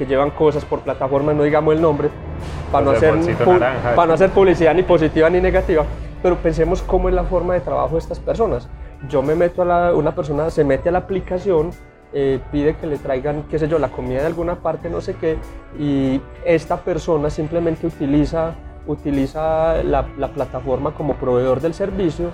que 0.00 0.06
llevan 0.06 0.30
cosas 0.30 0.64
por 0.64 0.80
plataforma, 0.80 1.34
no 1.34 1.42
digamos 1.42 1.74
el 1.74 1.82
nombre, 1.82 2.08
para 2.72 2.86
no, 2.86 2.92
hacer, 2.92 3.14
para 3.94 4.06
no 4.06 4.14
hacer 4.14 4.30
publicidad 4.30 4.74
ni 4.74 4.82
positiva 4.82 5.28
ni 5.28 5.42
negativa, 5.42 5.84
pero 6.22 6.36
pensemos 6.36 6.80
cómo 6.80 7.10
es 7.10 7.14
la 7.14 7.24
forma 7.24 7.52
de 7.52 7.60
trabajo 7.60 7.96
de 7.96 7.98
estas 7.98 8.18
personas. 8.18 8.66
Yo 9.10 9.20
me 9.20 9.34
meto 9.34 9.60
a 9.60 9.66
la, 9.66 9.94
una 9.94 10.14
persona 10.14 10.48
se 10.48 10.64
mete 10.64 10.88
a 10.88 10.92
la 10.92 11.00
aplicación, 11.00 11.72
eh, 12.14 12.40
pide 12.50 12.76
que 12.76 12.86
le 12.86 12.96
traigan, 12.96 13.42
qué 13.50 13.58
sé 13.58 13.68
yo, 13.68 13.78
la 13.78 13.88
comida 13.88 14.20
de 14.20 14.26
alguna 14.28 14.54
parte, 14.54 14.88
no 14.88 15.02
sé 15.02 15.16
qué, 15.16 15.36
y 15.78 16.18
esta 16.46 16.78
persona 16.78 17.28
simplemente 17.28 17.86
utiliza, 17.86 18.54
utiliza 18.86 19.82
la, 19.82 20.06
la 20.16 20.28
plataforma 20.28 20.94
como 20.94 21.12
proveedor 21.16 21.60
del 21.60 21.74
servicio, 21.74 22.30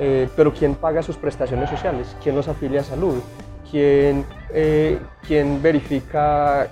eh, 0.00 0.28
pero 0.34 0.52
¿quién 0.52 0.74
paga 0.74 1.00
sus 1.00 1.16
prestaciones 1.16 1.70
sociales? 1.70 2.16
¿Quién 2.20 2.34
los 2.34 2.48
afilia 2.48 2.80
a 2.80 2.84
salud? 2.84 3.20
¿Quién, 3.70 4.26
eh, 4.52 4.98
quién 5.26 5.62
verifica, 5.62 6.68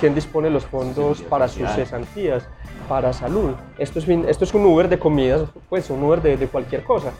quién 0.00 0.14
dispone 0.14 0.50
los 0.50 0.64
fondos 0.64 1.20
para 1.22 1.48
sus 1.48 1.68
cesantías? 1.70 2.46
para 2.88 3.12
salud. 3.12 3.52
Esto 3.78 3.98
es, 3.98 4.08
esto 4.08 4.44
es 4.44 4.54
un 4.54 4.66
Uber 4.66 4.88
de 4.88 4.98
comidas, 4.98 5.42
pues 5.70 5.88
un 5.90 6.02
Uber 6.02 6.20
de, 6.20 6.36
de 6.36 6.46
cualquier 6.46 6.82
cosa. 6.82 7.10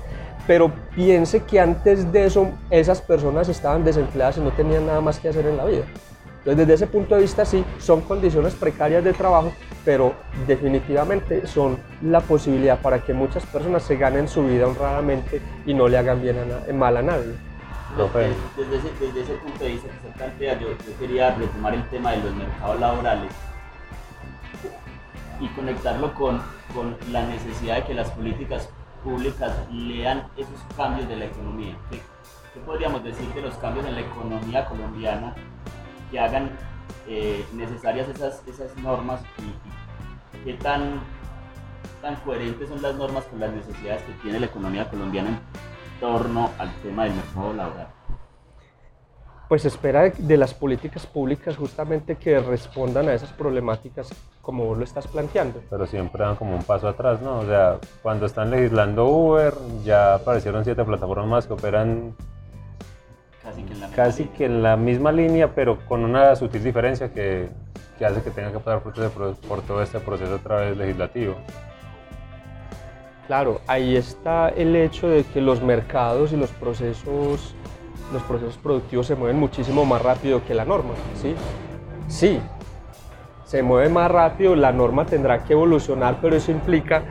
Pero 0.47 0.73
piense 0.95 1.41
que 1.45 1.61
antes 1.61 2.13
de 2.13 2.27
eso 2.27 2.51
esas 2.69 3.01
personas 3.01 3.49
estaban 3.49 3.85
desempleadas 3.85 4.39
y 4.39 4.41
no 4.41 4.51
tenían 4.51 4.87
nada 4.87 5.01
más 5.01 5.19
que 5.19 5.29
hacer 5.29 5.47
en 5.47 5.57
la 5.57 5.65
vida. 5.65 5.85
Entonces 6.39 6.59
desde 6.59 6.75
ese 6.75 6.87
punto 6.89 7.15
de 7.15 7.21
vista 7.21 7.45
sí, 7.45 7.65
son 7.79 8.01
condiciones 8.01 8.55
precarias 8.55 9.05
de 9.05 9.13
trabajo, 9.13 9.53
pero 9.85 10.13
definitivamente 10.47 11.47
son 11.47 11.79
la 12.03 12.21
posibilidad 12.21 12.81
para 12.81 13.05
que 13.05 13.15
muchas 13.15 13.47
personas 13.47 13.85
se 13.85 13.97
ganen 13.97 14.27
su 14.27 14.45
vida 14.45 14.67
honradamente 14.67 15.41
y 15.65 15.73
no 15.73 15.87
le 15.87 15.99
hagan 15.99 16.21
bien 16.21 16.37
a 16.39 16.73
mal 16.73 16.97
a 16.97 17.03
nadie. 17.03 17.52
Desde, 17.97 19.21
ese, 19.21 19.35
punto 19.35 19.65
de 19.65 19.71
vista 19.73 19.89
que 19.89 20.09
se 20.09 20.15
plantea, 20.17 20.59
yo, 20.59 20.69
quería 20.99 21.35
retomar 21.35 21.75
el 21.75 21.87
tema 21.91 22.13
de 22.13 22.23
los 22.23 22.35
mercados 22.35 22.81
laborales 22.81 23.33
y 25.39 25.47
conectarlo 25.49 26.15
con, 26.15 26.41
con 26.75 26.97
la 27.11 27.27
necesidad 27.27 27.77
de 27.77 27.85
que 27.85 27.95
las 27.95 28.11
políticas 28.13 28.71
públicas 29.05 29.53
lean 29.71 30.27
esos 30.39 30.59
cambios 30.75 31.07
de 31.07 31.17
la 31.17 31.27
economía. 31.27 31.77
¿Qué, 31.91 32.01
podríamos 32.65 33.05
decir 33.05 33.29
de 33.35 33.43
los 33.43 33.55
cambios 33.57 33.85
en 33.85 33.95
la 33.95 34.01
economía 34.01 34.65
colombiana 34.65 35.35
que 36.11 36.19
hagan 36.19 36.51
eh, 37.07 37.45
necesarias 37.53 38.09
esas, 38.09 38.43
esas 38.47 38.75
normas 38.79 39.21
y, 39.39 40.45
qué 40.45 40.55
tan, 40.55 41.01
tan 42.01 42.17
coherentes 42.17 42.71
son 42.71 42.81
las 42.81 42.95
normas 42.95 43.25
con 43.25 43.39
las 43.39 43.53
necesidades 43.53 44.03
que 44.03 44.13
tiene 44.23 44.41
la 44.41 44.47
economía 44.47 44.89
colombiana 44.89 45.41
torno 46.03 46.51
al 46.59 46.71
tema 46.83 47.05
del 47.05 47.15
mercado 47.15 47.53
laboral? 47.55 47.89
pues 49.53 49.67
espera 49.67 50.09
de, 50.09 50.37
las 50.39 50.55
políticas 50.55 51.05
públicas 51.07 51.59
justamente 51.59 52.17
que 52.17 52.39
respondan 52.39 53.11
a 53.11 53.13
esas 53.13 53.35
problemáticas 53.35 54.09
como 54.41 54.65
vos 54.65 54.79
lo 54.79 54.85
estás 54.85 55.07
planteando. 55.07 55.61
Pero 55.69 55.87
siempre 55.87 56.25
dan 56.25 56.37
como 56.37 56.57
un 56.57 56.63
paso 56.63 56.89
atrás, 56.89 57.21
¿no? 57.21 57.41
O 57.41 57.45
sea, 57.45 57.77
cuando 58.03 58.25
están 58.25 58.51
legislando 58.51 59.05
Uber, 59.05 59.53
ya 59.85 60.15
aparecieron 60.15 60.65
siete 60.65 60.83
plataformas 60.85 61.27
más 61.27 61.47
que 61.47 61.53
operan 61.53 62.15
casi 63.43 63.63
que 63.63 63.73
en 63.75 63.81
la, 63.81 63.89
casi 63.91 64.25
que 64.25 64.45
en 64.47 64.63
la 64.63 64.79
misma 64.79 65.13
línea, 65.13 65.55
pero 65.55 65.85
con 65.87 66.03
una 66.03 66.35
sutil 66.35 66.65
diferencia 66.65 67.13
que, 67.13 67.51
que 67.99 68.07
hace 68.07 68.23
que 68.23 68.31
tenga 68.31 68.53
que 68.53 68.59
pasar 68.59 68.83
por, 68.83 68.95
por 69.37 69.61
todo 69.61 69.83
este 69.83 70.01
proceso 70.01 70.37
otra 70.37 70.61
vez 70.61 70.79
legislativo. 70.79 71.37
Claro, 73.33 73.63
ahí 73.67 73.97
está 73.97 74.51
el 74.51 74.77
hecho 74.77 75.09
de 75.09 75.25
que 75.25 75.41
los 75.41 75.63
mercados 75.63 76.35
y 76.35 76.37
los 76.37 76.51
procesos 76.51 77.55
los 78.13 78.23
procesos 78.25 78.59
productivos 78.59 79.07
se 79.07 79.15
mueven 79.15 79.41
muchísimo 79.41 79.87
más 79.87 80.03
rápido 80.03 80.45
que 80.45 80.53
la 80.53 80.67
norma, 80.67 80.91
¿sí? 81.15 81.35
Sí, 82.09 82.39
se 83.47 83.63
mueve 83.63 83.89
más 83.89 84.11
rápido, 84.11 84.55
la 84.55 84.71
norma 84.71 85.07
tendrá 85.07 85.45
que 85.45 85.55
evolucionar, 85.55 86.19
pero 86.21 86.37
eso 86.37 86.53
implica 86.53 87.05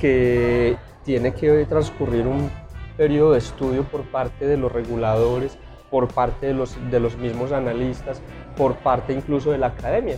que 0.00 0.76
tiene 1.04 1.34
que 1.34 1.64
transcurrir 1.66 2.26
un 2.26 2.50
periodo 2.96 3.30
de 3.30 3.38
estudio 3.38 3.84
por 3.84 4.02
parte 4.02 4.48
de 4.48 4.56
los 4.56 4.72
reguladores, 4.72 5.56
por 5.88 6.08
parte 6.08 6.46
de 6.46 6.54
los, 6.54 6.76
de 6.90 6.98
los 6.98 7.16
mismos 7.16 7.52
analistas, 7.52 8.20
por 8.56 8.74
parte 8.74 9.12
incluso 9.12 9.52
de 9.52 9.58
la 9.58 9.68
academia. 9.68 10.16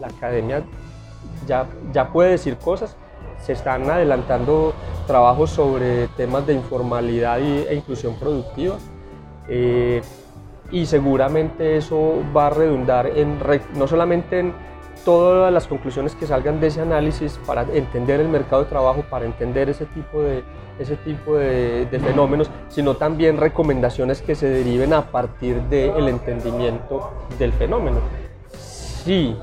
La 0.00 0.08
academia 0.08 0.64
ya, 1.46 1.64
ya 1.92 2.12
puede 2.12 2.32
decir 2.32 2.56
cosas, 2.56 2.96
se 3.44 3.52
están 3.52 3.90
adelantando 3.90 4.72
trabajos 5.06 5.50
sobre 5.50 6.08
temas 6.16 6.46
de 6.46 6.54
informalidad 6.54 7.40
e 7.40 7.74
inclusión 7.74 8.14
productiva, 8.14 8.76
eh, 9.48 10.02
y 10.70 10.86
seguramente 10.86 11.76
eso 11.76 12.22
va 12.34 12.46
a 12.46 12.50
redundar 12.50 13.06
en 13.06 13.38
no 13.74 13.86
solamente 13.86 14.40
en 14.40 14.54
todas 15.04 15.52
las 15.52 15.66
conclusiones 15.66 16.14
que 16.14 16.26
salgan 16.26 16.60
de 16.60 16.68
ese 16.68 16.80
análisis 16.80 17.38
para 17.46 17.62
entender 17.74 18.20
el 18.20 18.28
mercado 18.28 18.64
de 18.64 18.70
trabajo, 18.70 19.04
para 19.10 19.26
entender 19.26 19.68
ese 19.68 19.84
tipo 19.86 20.22
de, 20.22 20.42
ese 20.78 20.96
tipo 20.96 21.36
de, 21.36 21.86
fenómenos, 22.02 22.50
sino 22.68 22.96
también 22.96 23.36
recomendaciones 23.36 24.22
que 24.22 24.34
se 24.34 24.48
deriven 24.48 24.94
a 24.94 25.10
partir 25.10 25.60
del 25.64 26.08
entendimiento 26.08 27.12
del 27.38 27.52
fenómeno. 27.52 27.98
Si 28.56 29.36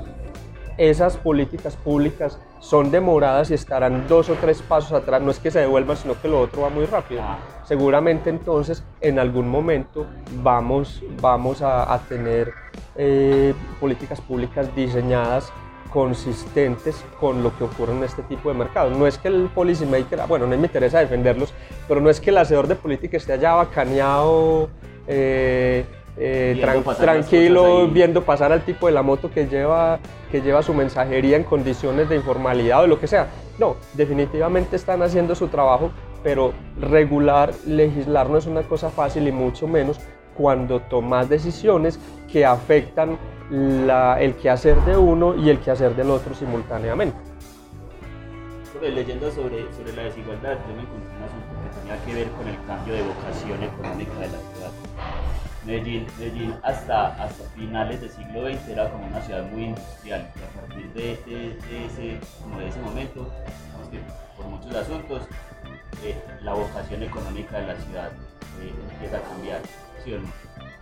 esas 0.90 1.16
políticas 1.16 1.76
públicas 1.76 2.40
son 2.60 2.90
demoradas 2.90 3.52
y 3.52 3.54
estarán 3.54 4.08
dos 4.08 4.30
o 4.30 4.34
tres 4.34 4.64
pasos 4.64 4.94
atrás, 4.94 5.22
no 5.22 5.30
es 5.30 5.38
que 5.38 5.52
se 5.52 5.60
devuelvan, 5.60 5.96
sino 5.96 6.20
que 6.20 6.28
lo 6.28 6.42
otro 6.42 6.64
va 6.64 6.70
muy 6.70 6.86
rápido. 6.86 7.22
Ah. 7.24 7.38
Seguramente 7.66 8.32
entonces 8.32 8.84
en 9.00 9.20
algún 9.20 9.48
momento 9.48 10.08
vamos, 10.42 11.04
vamos 11.22 11.62
a, 11.62 12.00
tener 12.10 12.52
eh, 12.96 13.54
políticas 13.80 14.20
públicas 14.22 14.76
diseñadas 14.76 15.54
consistentes 15.94 17.04
con 17.20 17.44
lo 17.44 17.56
que 17.56 17.66
ocurre 17.66 17.94
en 17.94 18.04
este 18.04 18.24
tipo 18.24 18.50
de 18.50 18.56
mercados. 18.56 18.98
No 18.98 19.06
es 19.06 19.20
que 19.20 19.28
el 19.28 19.50
policymaker, 19.54 20.22
bueno, 20.28 20.48
no 20.48 20.58
me 20.58 20.66
interesa 20.66 20.98
defenderlos, 20.98 21.54
pero 21.88 22.02
no 22.02 22.10
es 22.10 22.20
que 22.20 22.32
el 22.32 22.40
hacedor 22.40 22.68
de 22.68 22.76
política 22.76 23.18
esté 23.18 23.34
allá 23.34 23.54
bacaneado, 23.54 24.70
eh, 25.06 25.86
eh, 26.18 26.62
tranquilo, 27.00 27.88
viendo 27.88 28.24
pasar 28.24 28.52
al 28.52 28.64
tipo 28.64 28.88
de 28.88 28.94
la 28.94 29.02
moto 29.02 29.32
que 29.32 29.48
lleva, 29.48 30.00
que 30.32 30.42
lleva 30.42 30.62
su 30.62 30.74
mensajería 30.74 31.38
en 31.38 31.44
condiciones 31.44 32.10
de 32.10 32.18
informalidad 32.18 32.84
o 32.84 32.88
lo 32.88 33.00
que 33.00 33.08
sea. 33.08 33.28
No, 33.58 33.76
definitivamente 33.94 34.76
están 34.76 35.02
haciendo 35.02 35.36
su 35.36 35.48
trabajo, 35.48 35.92
pero 36.24 36.54
regular, 36.80 37.54
legislar 37.66 38.30
no 38.30 38.38
es 38.38 38.46
una 38.46 38.64
cosa 38.64 38.90
fácil 38.90 39.28
y 39.28 39.32
mucho 39.32 39.68
menos 39.68 40.00
cuando 40.36 40.80
tomas 40.80 41.30
decisiones 41.30 42.00
que 42.32 42.46
afectan 42.46 43.18
la, 43.50 44.20
el 44.22 44.36
quehacer 44.36 44.80
de 44.82 44.98
uno 44.98 45.36
y 45.36 45.50
el 45.50 45.60
quehacer 45.60 45.96
del 45.96 46.10
otro 46.10 46.34
simultáneamente. 46.34 47.18
leyendo 48.82 49.30
sobre, 49.32 49.72
sobre 49.74 49.94
la 49.94 50.04
desigualdad, 50.04 50.58
yo 50.68 50.76
me 50.76 50.82
encontré 50.82 51.16
un 51.18 51.24
asunto 51.24 51.52
tenía 51.80 52.06
que 52.06 52.14
ver 52.14 52.28
con 52.32 52.48
el 52.48 52.58
cambio 52.66 52.94
de 52.94 53.02
vocación 53.04 53.64
económica 53.64 54.20
de 54.20 54.28
la. 54.28 54.51
Medellín, 55.66 56.08
Medellín 56.18 56.56
hasta, 56.64 57.10
hasta 57.24 57.44
finales 57.56 58.02
del 58.02 58.10
siglo 58.10 58.48
XX 58.48 58.70
era 58.70 58.90
como 58.90 59.06
una 59.06 59.22
ciudad 59.22 59.44
muy 59.52 59.66
industrial 59.66 60.28
y 60.36 60.40
a 60.40 60.62
partir 60.62 60.94
de, 60.94 61.12
ese, 61.86 62.20
como 62.42 62.60
de 62.60 62.68
ese 62.68 62.80
momento, 62.82 63.30
que 63.92 64.00
por 64.36 64.46
muchos 64.48 64.76
asuntos, 64.76 65.22
eh, 66.04 66.16
la 66.42 66.54
vocación 66.54 67.04
económica 67.04 67.60
de 67.60 67.68
la 67.68 67.76
ciudad 67.76 68.12
eh, 68.62 68.74
empieza 68.94 69.18
a 69.18 69.22
cambiar. 69.22 69.62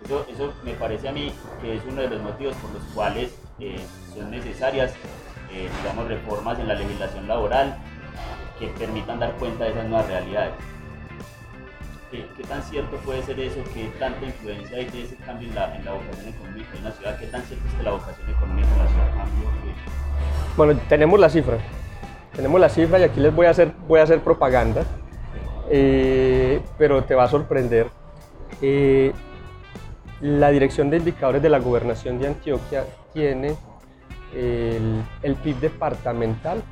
Eso, 0.05 0.25
eso 0.29 0.53
me 0.63 0.73
parece 0.73 1.09
a 1.09 1.11
mí 1.11 1.33
que 1.61 1.75
es 1.75 1.83
uno 1.85 2.01
de 2.01 2.09
los 2.09 2.21
motivos 2.21 2.55
por 2.55 2.71
los 2.71 2.83
cuales 2.93 3.35
eh, 3.59 3.79
son 4.13 4.31
necesarias, 4.31 4.93
digamos, 5.49 6.07
reformas 6.07 6.57
en 6.59 6.67
la 6.67 6.75
legislación 6.75 7.27
laboral 7.27 7.75
que 8.59 8.67
permitan 8.67 9.19
dar 9.19 9.33
cuenta 9.33 9.65
de 9.65 9.71
esas 9.71 9.89
nuevas 9.89 10.07
realidades. 10.07 10.53
¿Qué, 12.11 12.25
tan 12.47 12.63
cierto 12.63 12.97
puede 12.97 13.21
ser 13.21 13.39
eso? 13.39 13.59
¿Qué 13.71 13.85
tanta 13.99 14.25
influencia 14.25 14.77
hay 14.77 14.85
de 14.85 15.03
ese 15.03 15.15
cambio 15.17 15.47
en 15.47 15.53
la, 15.53 15.75
en 15.75 15.85
la 15.85 15.93
vocación 15.93 16.29
económica 16.29 16.69
en 16.75 16.83
la 16.83 16.91
ciudad? 16.91 17.19
¿Qué 17.19 17.27
tan 17.27 17.43
cierto 17.43 17.67
es 17.67 17.73
que 17.75 17.83
la 17.83 17.91
vocación 17.91 18.29
económica 18.29 18.67
en 18.67 18.77
la 18.79 18.87
ciudad 18.87 19.07
cambió? 19.15 19.49
Bueno, 20.57 20.79
tenemos 20.89 21.19
la 21.19 21.29
cifra. 21.29 21.57
Tenemos 22.35 22.59
la 22.59 22.69
cifra 22.69 22.99
y 22.99 23.03
aquí 23.03 23.19
les 23.19 23.35
voy 23.35 23.45
a 23.45 23.51
hacer, 23.51 23.73
voy 23.87 23.99
a 23.99 24.03
hacer 24.03 24.21
propaganda, 24.21 24.85
eh, 25.69 26.61
pero 26.79 27.03
te 27.03 27.13
va 27.13 27.25
a 27.25 27.27
sorprender. 27.27 27.87
Eh, 28.61 29.13
la 30.21 30.49
Dirección 30.49 30.89
de 30.89 30.97
Indicadores 30.97 31.43
de 31.43 31.49
la 31.49 31.59
Gobernación 31.59 32.17
de 32.17 32.27
Antioquia 32.27 32.85
tiene 33.13 33.55
el, 34.35 35.03
el 35.21 35.35
PIB 35.35 35.59
departamental 35.59 36.63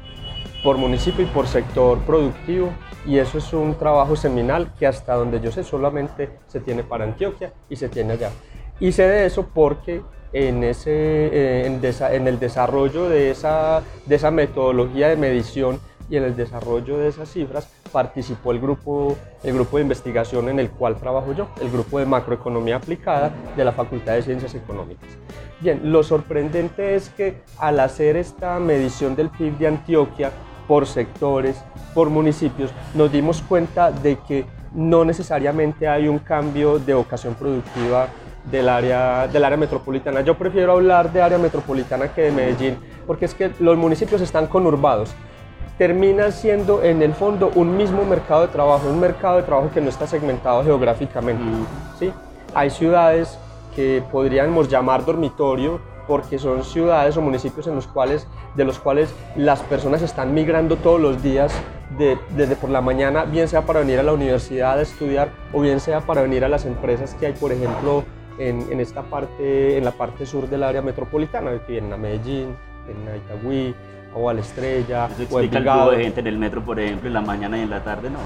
por 0.63 0.77
municipio 0.77 1.23
y 1.23 1.27
por 1.27 1.47
sector 1.47 1.99
productivo 1.99 2.71
y 3.05 3.19
eso 3.19 3.37
es 3.37 3.53
un 3.53 3.75
trabajo 3.75 4.15
seminal 4.15 4.73
que 4.77 4.85
hasta 4.85 5.15
donde 5.15 5.39
yo 5.39 5.51
sé 5.51 5.63
solamente 5.63 6.29
se 6.47 6.59
tiene 6.59 6.83
para 6.83 7.05
Antioquia 7.05 7.53
y 7.69 7.77
se 7.77 7.87
tiene 7.87 8.13
allá. 8.13 8.31
Y 8.79 8.91
sé 8.91 9.03
de 9.03 9.25
eso 9.25 9.47
porque 9.53 10.01
en, 10.33 10.63
ese, 10.63 10.91
eh, 10.91 11.65
en, 11.65 12.27
el 12.27 12.39
desarrollo 12.39 13.09
de 13.09 13.31
esa, 13.31 13.81
de 14.05 14.15
esa 14.15 14.29
metodología 14.29 15.07
de 15.07 15.15
medición 15.15 15.79
y 16.09 16.17
en 16.17 16.23
el 16.23 16.35
desarrollo 16.35 16.97
de 16.97 17.07
esas 17.07 17.29
cifras 17.29 17.67
participó 17.91 18.51
el 18.51 18.59
grupo, 18.59 19.17
el 19.43 19.53
grupo 19.53 19.77
de 19.77 19.83
investigación 19.83 20.49
en 20.49 20.59
el 20.59 20.69
cual 20.69 20.97
trabajo 20.97 21.33
yo, 21.33 21.47
el 21.61 21.69
grupo 21.69 21.99
de 21.99 22.05
macroeconomía 22.05 22.77
aplicada 22.77 23.31
de 23.55 23.65
la 23.65 23.71
Facultad 23.71 24.13
de 24.13 24.21
Ciencias 24.21 24.53
Económicas. 24.53 25.09
Bien, 25.59 25.91
lo 25.91 26.03
sorprendente 26.03 26.95
es 26.95 27.09
que 27.09 27.41
al 27.57 27.79
hacer 27.79 28.15
esta 28.15 28.59
medición 28.59 29.15
del 29.15 29.29
PIB 29.29 29.57
de 29.57 29.67
Antioquia 29.67 30.31
por 30.67 30.85
sectores, 30.85 31.63
por 31.93 32.09
municipios, 32.09 32.71
nos 32.93 33.11
dimos 33.11 33.41
cuenta 33.41 33.91
de 33.91 34.17
que 34.19 34.45
no 34.73 35.05
necesariamente 35.05 35.87
hay 35.87 36.07
un 36.07 36.19
cambio 36.19 36.77
de 36.77 36.93
vocación 36.93 37.35
productiva 37.35 38.07
del 38.51 38.69
área, 38.69 39.27
del 39.27 39.43
área 39.43 39.57
metropolitana. 39.57 40.21
Yo 40.21 40.37
prefiero 40.37 40.73
hablar 40.73 41.11
de 41.11 41.21
área 41.21 41.37
metropolitana 41.37 42.13
que 42.13 42.23
de 42.23 42.31
Medellín, 42.31 42.77
porque 43.05 43.25
es 43.25 43.33
que 43.33 43.51
los 43.59 43.77
municipios 43.77 44.21
están 44.21 44.47
conurbados. 44.47 45.13
Terminan 45.77 46.31
siendo 46.31 46.81
en 46.83 47.01
el 47.01 47.13
fondo 47.13 47.51
un 47.55 47.77
mismo 47.77 48.03
mercado 48.03 48.41
de 48.41 48.47
trabajo, 48.47 48.89
un 48.89 48.99
mercado 48.99 49.37
de 49.37 49.43
trabajo 49.43 49.69
que 49.73 49.81
no 49.81 49.89
está 49.89 50.07
segmentado 50.07 50.63
geográficamente. 50.63 51.43
¿sí? 51.99 52.11
Hay 52.55 52.69
ciudades 52.69 53.37
que 53.75 54.03
podríamos 54.11 54.69
llamar 54.69 55.05
dormitorio, 55.05 55.79
porque 56.07 56.39
son 56.39 56.63
ciudades 56.63 57.17
o 57.17 57.21
municipios 57.21 57.67
en 57.67 57.75
los 57.75 57.87
cuales, 57.87 58.27
de 58.55 58.63
los 58.63 58.79
cuales 58.79 59.13
las 59.35 59.61
personas 59.61 60.01
están 60.01 60.33
migrando 60.33 60.77
todos 60.77 60.99
los 60.99 61.21
días 61.21 61.53
desde 62.35 62.55
por 62.55 62.69
la 62.69 62.81
mañana, 62.81 63.25
bien 63.25 63.47
sea 63.47 63.63
para 63.65 63.79
venir 63.79 63.99
a 63.99 64.03
la 64.03 64.13
universidad 64.13 64.77
a 64.77 64.81
estudiar 64.81 65.29
o 65.53 65.61
bien 65.61 65.79
sea 65.79 66.01
para 66.01 66.21
venir 66.21 66.43
a 66.43 66.49
las 66.49 66.65
empresas 66.65 67.13
que 67.15 67.27
hay, 67.27 67.33
por 67.33 67.51
ejemplo, 67.51 68.03
en, 68.39 68.79
esta 68.79 69.01
parte, 69.03 69.77
en 69.77 69.83
la 69.83 69.91
parte 69.91 70.25
sur 70.25 70.47
del 70.47 70.63
área 70.63 70.81
metropolitana, 70.81 71.51
que 71.65 71.73
vienen 71.73 71.93
a 71.93 71.97
Medellín, 71.97 72.55
en 72.87 73.17
Itagüí, 73.17 73.73
o 74.13 74.29
a 74.29 74.33
la 74.33 74.41
Estrella, 74.41 75.07
Eso 75.07 75.23
explica 75.23 75.85
o 75.85 75.91
el 75.91 75.97
de 75.97 76.03
gente 76.03 76.19
en 76.21 76.27
el 76.27 76.37
metro, 76.37 76.63
por 76.63 76.79
ejemplo, 76.79 77.07
en 77.07 77.13
la 77.13 77.21
mañana 77.21 77.57
y 77.57 77.61
en 77.61 77.69
la 77.69 77.83
tarde, 77.83 78.09
¿no? 78.09 78.19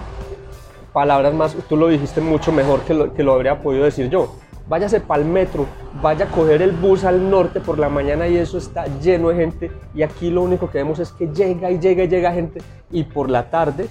Palabras 0.93 1.33
más, 1.33 1.55
tú 1.69 1.77
lo 1.77 1.87
dijiste 1.87 2.19
mucho 2.19 2.51
mejor 2.51 2.81
que 2.81 2.93
lo, 2.93 3.13
que 3.13 3.23
lo 3.23 3.33
habría 3.33 3.61
podido 3.61 3.85
decir 3.85 4.09
yo 4.09 4.35
váyase 4.67 4.99
para 4.99 5.21
el 5.21 5.27
metro, 5.27 5.65
vaya 6.01 6.25
a 6.25 6.27
coger 6.29 6.61
el 6.61 6.71
bus 6.71 7.03
al 7.03 7.29
norte 7.29 7.59
por 7.59 7.77
la 7.79 7.89
mañana 7.89 8.27
y 8.27 8.37
eso 8.37 8.57
está 8.57 8.85
lleno 8.99 9.29
de 9.29 9.35
gente. 9.35 9.71
Y 9.93 10.03
aquí 10.03 10.29
lo 10.29 10.41
único 10.41 10.69
que 10.69 10.77
vemos 10.77 10.99
es 10.99 11.11
que 11.11 11.27
llega 11.27 11.71
y 11.71 11.79
llega 11.79 12.03
y 12.03 12.07
llega 12.07 12.31
gente. 12.31 12.61
Y 12.91 13.03
por 13.03 13.29
la 13.29 13.49
tarde, 13.49 13.87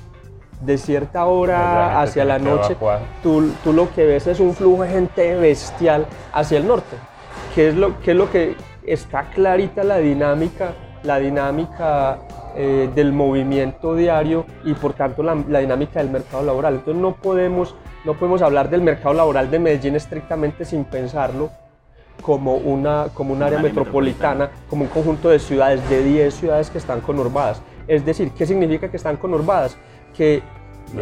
de 0.61 0.79
cierta 0.79 1.25
hora 1.27 2.01
hacia 2.01 2.25
la 2.25 2.39
noche, 2.39 2.77
tú, 3.23 3.51
tú, 3.65 3.73
lo 3.73 3.93
que 3.95 4.05
ves 4.05 4.27
es 4.27 4.41
un 4.41 4.55
flujo 4.55 4.83
de 4.83 4.91
gente 4.91 5.35
bestial 5.37 6.07
hacia 6.33 6.59
el 6.59 6.67
norte, 6.67 6.97
que 7.55 7.69
es 7.69 7.75
lo 7.75 7.99
que, 8.01 8.11
es 8.11 8.17
lo 8.17 8.31
que 8.31 8.57
está 8.85 9.31
clarita 9.31 9.85
la 9.85 9.99
dinámica, 9.99 10.73
la 11.03 11.19
dinámica 11.19 12.19
eh, 12.57 12.91
del 12.95 13.13
movimiento 13.13 13.95
diario 13.95 14.47
y 14.65 14.75
por 14.75 14.93
tanto 14.93 15.23
la, 15.23 15.37
la 15.49 15.61
dinámica 15.61 16.01
del 16.01 16.11
mercado 16.11 16.43
laboral. 16.43 16.75
Entonces 16.75 17.01
no 17.01 17.15
podemos 17.15 17.75
no 18.05 18.15
podemos 18.15 18.41
hablar 18.41 18.71
del 18.71 18.81
mercado 18.81 19.15
laboral 19.15 19.51
de 19.51 19.59
Medellín 19.59 19.95
estrictamente 19.95 20.65
sin 20.65 20.85
pensarlo 20.85 21.51
como, 22.23 22.55
una, 22.55 23.09
como 23.13 23.35
un 23.35 23.43
área 23.43 23.59
metropolitana, 23.61 24.51
como 24.69 24.85
un 24.85 24.89
conjunto 24.89 25.29
de 25.29 25.39
ciudades, 25.39 25.87
de 25.89 26.03
10 26.03 26.35
ciudades 26.35 26.71
que 26.71 26.79
están 26.79 27.01
conurbadas. 27.01 27.63
Es 27.87 28.05
decir, 28.05 28.31
¿qué 28.33 28.47
significa 28.47 28.91
que 28.91 28.97
están 28.97 29.17
conurbadas? 29.17 29.77
Que 30.17 30.43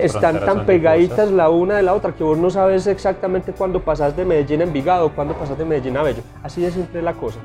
están 0.00 0.40
tan 0.44 0.66
pegaditas 0.66 1.30
la 1.30 1.50
una 1.50 1.76
de 1.76 1.82
la 1.82 1.94
otra 1.94 2.12
que 2.12 2.24
vos 2.24 2.36
no 2.36 2.50
sabes 2.50 2.86
exactamente 2.86 3.52
cuándo 3.52 3.80
pasas 3.80 4.16
de 4.16 4.24
Medellín 4.24 4.60
a 4.60 4.64
Envigado 4.64 5.06
o 5.06 5.10
cuándo 5.10 5.34
pasas 5.34 5.56
de 5.58 5.64
Medellín 5.64 5.96
a 5.96 6.02
Bello. 6.02 6.22
Así 6.42 6.62
de 6.62 6.70
simple 6.70 7.00
la 7.02 7.14
cosa. 7.14 7.38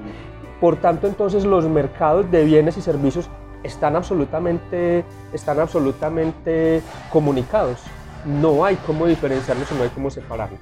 Por 0.59 0.77
tanto, 0.77 1.07
entonces 1.07 1.45
los 1.45 1.65
mercados 1.65 2.29
de 2.31 2.43
bienes 2.43 2.77
y 2.77 2.81
servicios 2.81 3.29
están 3.63 3.95
absolutamente, 3.95 5.03
están 5.33 5.59
absolutamente 5.59 6.81
comunicados 7.09 7.79
no 8.25 8.63
hay 8.63 8.75
cómo 8.77 9.05
diferenciarlos 9.05 9.71
o 9.71 9.75
no 9.75 9.83
hay 9.83 9.89
cómo 9.89 10.09
separarlos. 10.09 10.61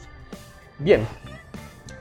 Bien, 0.80 1.06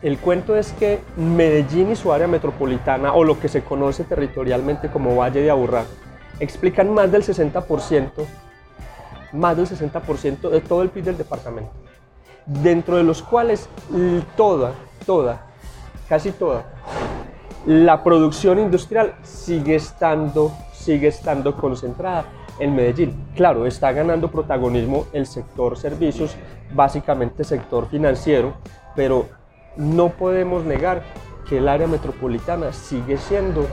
el 0.02 0.18
cuento 0.18 0.56
es 0.56 0.72
que 0.72 1.00
Medellín 1.16 1.90
y 1.90 1.96
su 1.96 2.12
área 2.12 2.26
metropolitana, 2.26 3.12
o 3.12 3.24
lo 3.24 3.38
que 3.38 3.48
se 3.48 3.62
conoce 3.62 4.04
territorialmente 4.04 4.90
como 4.90 5.16
Valle 5.16 5.42
de 5.42 5.50
Aburrá, 5.50 5.84
explican 6.38 6.92
más 6.92 7.12
del 7.12 7.22
60%, 7.22 8.10
más 9.32 9.56
del 9.56 9.66
60% 9.66 10.48
de 10.48 10.60
todo 10.60 10.82
el 10.82 10.88
PIB 10.88 11.04
del 11.04 11.18
departamento, 11.18 11.72
dentro 12.46 12.96
de 12.96 13.02
los 13.02 13.22
cuales 13.22 13.68
toda, 14.36 14.72
toda, 15.04 15.46
casi 16.08 16.32
toda, 16.32 16.64
la 17.66 18.02
producción 18.02 18.58
industrial 18.58 19.14
sigue 19.22 19.74
estando, 19.74 20.50
sigue 20.80 21.08
estando 21.08 21.54
concentrada 21.56 22.24
en 22.58 22.74
Medellín. 22.74 23.14
Claro, 23.36 23.66
está 23.66 23.92
ganando 23.92 24.30
protagonismo 24.30 25.06
el 25.12 25.26
sector 25.26 25.76
servicios, 25.76 26.36
básicamente 26.74 27.44
sector 27.44 27.88
financiero, 27.88 28.54
pero 28.96 29.26
no 29.76 30.08
podemos 30.08 30.64
negar 30.64 31.02
que 31.48 31.58
el 31.58 31.68
área 31.68 31.86
metropolitana 31.86 32.72
sigue 32.72 33.18
siendo 33.18 33.66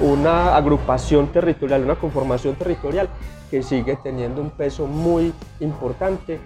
una 0.00 0.56
agrupación 0.56 1.28
territorial, 1.28 1.84
una 1.84 1.96
conformación 1.96 2.54
territorial 2.56 3.08
que 3.50 3.62
sigue 3.62 3.96
teniendo 4.02 4.40
un 4.42 4.50
peso 4.50 4.86
muy 4.86 5.32
importante 5.60 6.38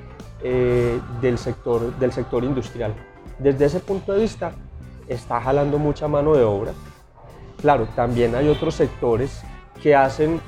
eh, 0.42 1.00
del, 1.20 1.38
sector, 1.38 1.96
del 1.98 2.12
sector 2.12 2.44
industrial. 2.44 2.94
Desde 3.38 3.64
ese 3.64 3.80
punto 3.80 4.12
de 4.12 4.20
vista, 4.20 4.52
está 5.08 5.40
jalando 5.40 5.78
mucha 5.78 6.06
mano 6.06 6.34
de 6.34 6.44
obra. 6.44 6.72
Claro, 7.60 7.86
también 7.94 8.34
hay 8.34 8.48
otros 8.48 8.74
sectores 8.74 9.42
que 9.82 9.94
hacen 9.94 10.40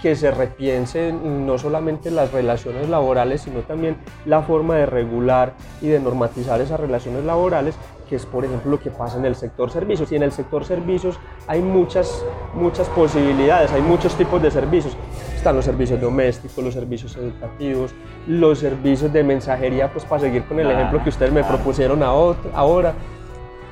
que 0.00 0.14
se 0.14 0.30
repiensen 0.30 1.46
no 1.46 1.58
solamente 1.58 2.10
las 2.10 2.32
relaciones 2.32 2.88
laborales, 2.88 3.42
sino 3.42 3.60
también 3.60 3.96
la 4.26 4.42
forma 4.42 4.76
de 4.76 4.86
regular 4.86 5.54
y 5.80 5.88
de 5.88 5.98
normatizar 5.98 6.60
esas 6.60 6.78
relaciones 6.78 7.24
laborales, 7.24 7.74
que 8.08 8.16
es 8.16 8.24
por 8.24 8.44
ejemplo 8.44 8.70
lo 8.70 8.80
que 8.80 8.90
pasa 8.90 9.18
en 9.18 9.24
el 9.24 9.34
sector 9.34 9.70
servicios. 9.70 10.12
Y 10.12 10.16
en 10.16 10.22
el 10.22 10.32
sector 10.32 10.64
servicios 10.64 11.18
hay 11.48 11.60
muchas, 11.60 12.24
muchas 12.54 12.88
posibilidades, 12.90 13.72
hay 13.72 13.82
muchos 13.82 14.14
tipos 14.14 14.40
de 14.40 14.50
servicios. 14.50 14.96
Están 15.34 15.56
los 15.56 15.64
servicios 15.64 16.00
domésticos, 16.00 16.64
los 16.64 16.74
servicios 16.74 17.16
educativos, 17.16 17.92
los 18.26 18.58
servicios 18.60 19.12
de 19.12 19.24
mensajería, 19.24 19.92
pues 19.92 20.04
para 20.04 20.22
seguir 20.22 20.44
con 20.44 20.60
el 20.60 20.70
ejemplo 20.70 21.02
que 21.02 21.10
ustedes 21.10 21.32
me 21.32 21.42
propusieron 21.42 22.02
ahora 22.02 22.94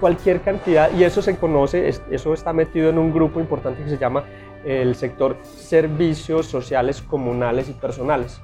cualquier 0.01 0.41
cantidad 0.41 0.91
y 0.93 1.05
eso 1.05 1.23
se 1.23 1.37
conoce, 1.37 1.89
eso 1.89 2.35
está 2.35 2.53
metido 2.53 2.91
en 2.91 2.99
un 2.99 3.13
grupo 3.13 3.41
importante 3.41 3.83
que 3.83 3.91
se 3.91 3.99
llama 3.99 4.25
el 4.65 4.95
sector 4.97 5.37
servicios 5.45 6.47
sociales 6.47 7.03
comunales 7.03 7.69
y 7.69 7.73
personales. 7.73 8.41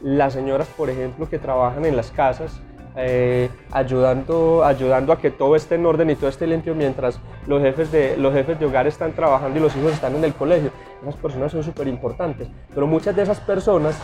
Las 0.00 0.32
señoras, 0.32 0.66
por 0.76 0.90
ejemplo, 0.90 1.28
que 1.28 1.38
trabajan 1.38 1.84
en 1.84 1.96
las 1.96 2.10
casas, 2.10 2.60
eh, 2.96 3.48
ayudando, 3.70 4.64
ayudando 4.64 5.12
a 5.12 5.18
que 5.18 5.30
todo 5.30 5.56
esté 5.56 5.76
en 5.76 5.86
orden 5.86 6.10
y 6.10 6.16
todo 6.16 6.28
esté 6.28 6.46
limpio 6.46 6.74
mientras 6.74 7.18
los 7.46 7.62
jefes, 7.62 7.90
de, 7.90 8.16
los 8.16 8.34
jefes 8.34 8.58
de 8.58 8.66
hogar 8.66 8.86
están 8.86 9.12
trabajando 9.12 9.58
y 9.58 9.62
los 9.62 9.74
hijos 9.76 9.92
están 9.92 10.16
en 10.16 10.24
el 10.24 10.34
colegio. 10.34 10.70
Esas 11.00 11.16
personas 11.16 11.52
son 11.52 11.62
súper 11.62 11.88
importantes, 11.88 12.48
pero 12.74 12.86
muchas 12.86 13.16
de 13.16 13.22
esas 13.22 13.40
personas 13.40 13.96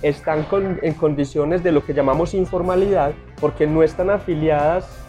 están 0.00 0.46
en 0.82 0.94
condiciones 0.94 1.62
de 1.62 1.72
lo 1.72 1.84
que 1.84 1.92
llamamos 1.92 2.34
informalidad 2.34 3.12
porque 3.40 3.66
no 3.66 3.82
están 3.82 4.10
afiliadas 4.10 5.02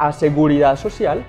a 0.00 0.12
seguridad 0.12 0.76
social, 0.76 1.24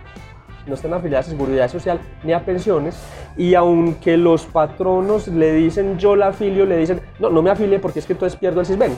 no 0.65 0.75
están 0.75 0.93
afiliadas 0.93 1.27
a 1.27 1.31
seguridad 1.31 1.67
social 1.69 1.99
ni 2.23 2.33
a 2.33 2.45
pensiones 2.45 2.97
y 3.35 3.53
aunque 3.53 4.15
los 4.15 4.45
patronos 4.45 5.27
le 5.27 5.51
dicen 5.53 5.97
yo 5.99 6.15
la 6.15 6.27
afilio, 6.27 6.65
le 6.65 6.77
dicen 6.77 7.01
no, 7.19 7.29
no 7.29 7.41
me 7.41 7.49
afilie 7.49 7.79
porque 7.79 7.99
es 7.99 8.05
que 8.05 8.13
entonces 8.13 8.39
pierdo 8.39 8.61
el 8.61 8.65
CISBEN. 8.65 8.93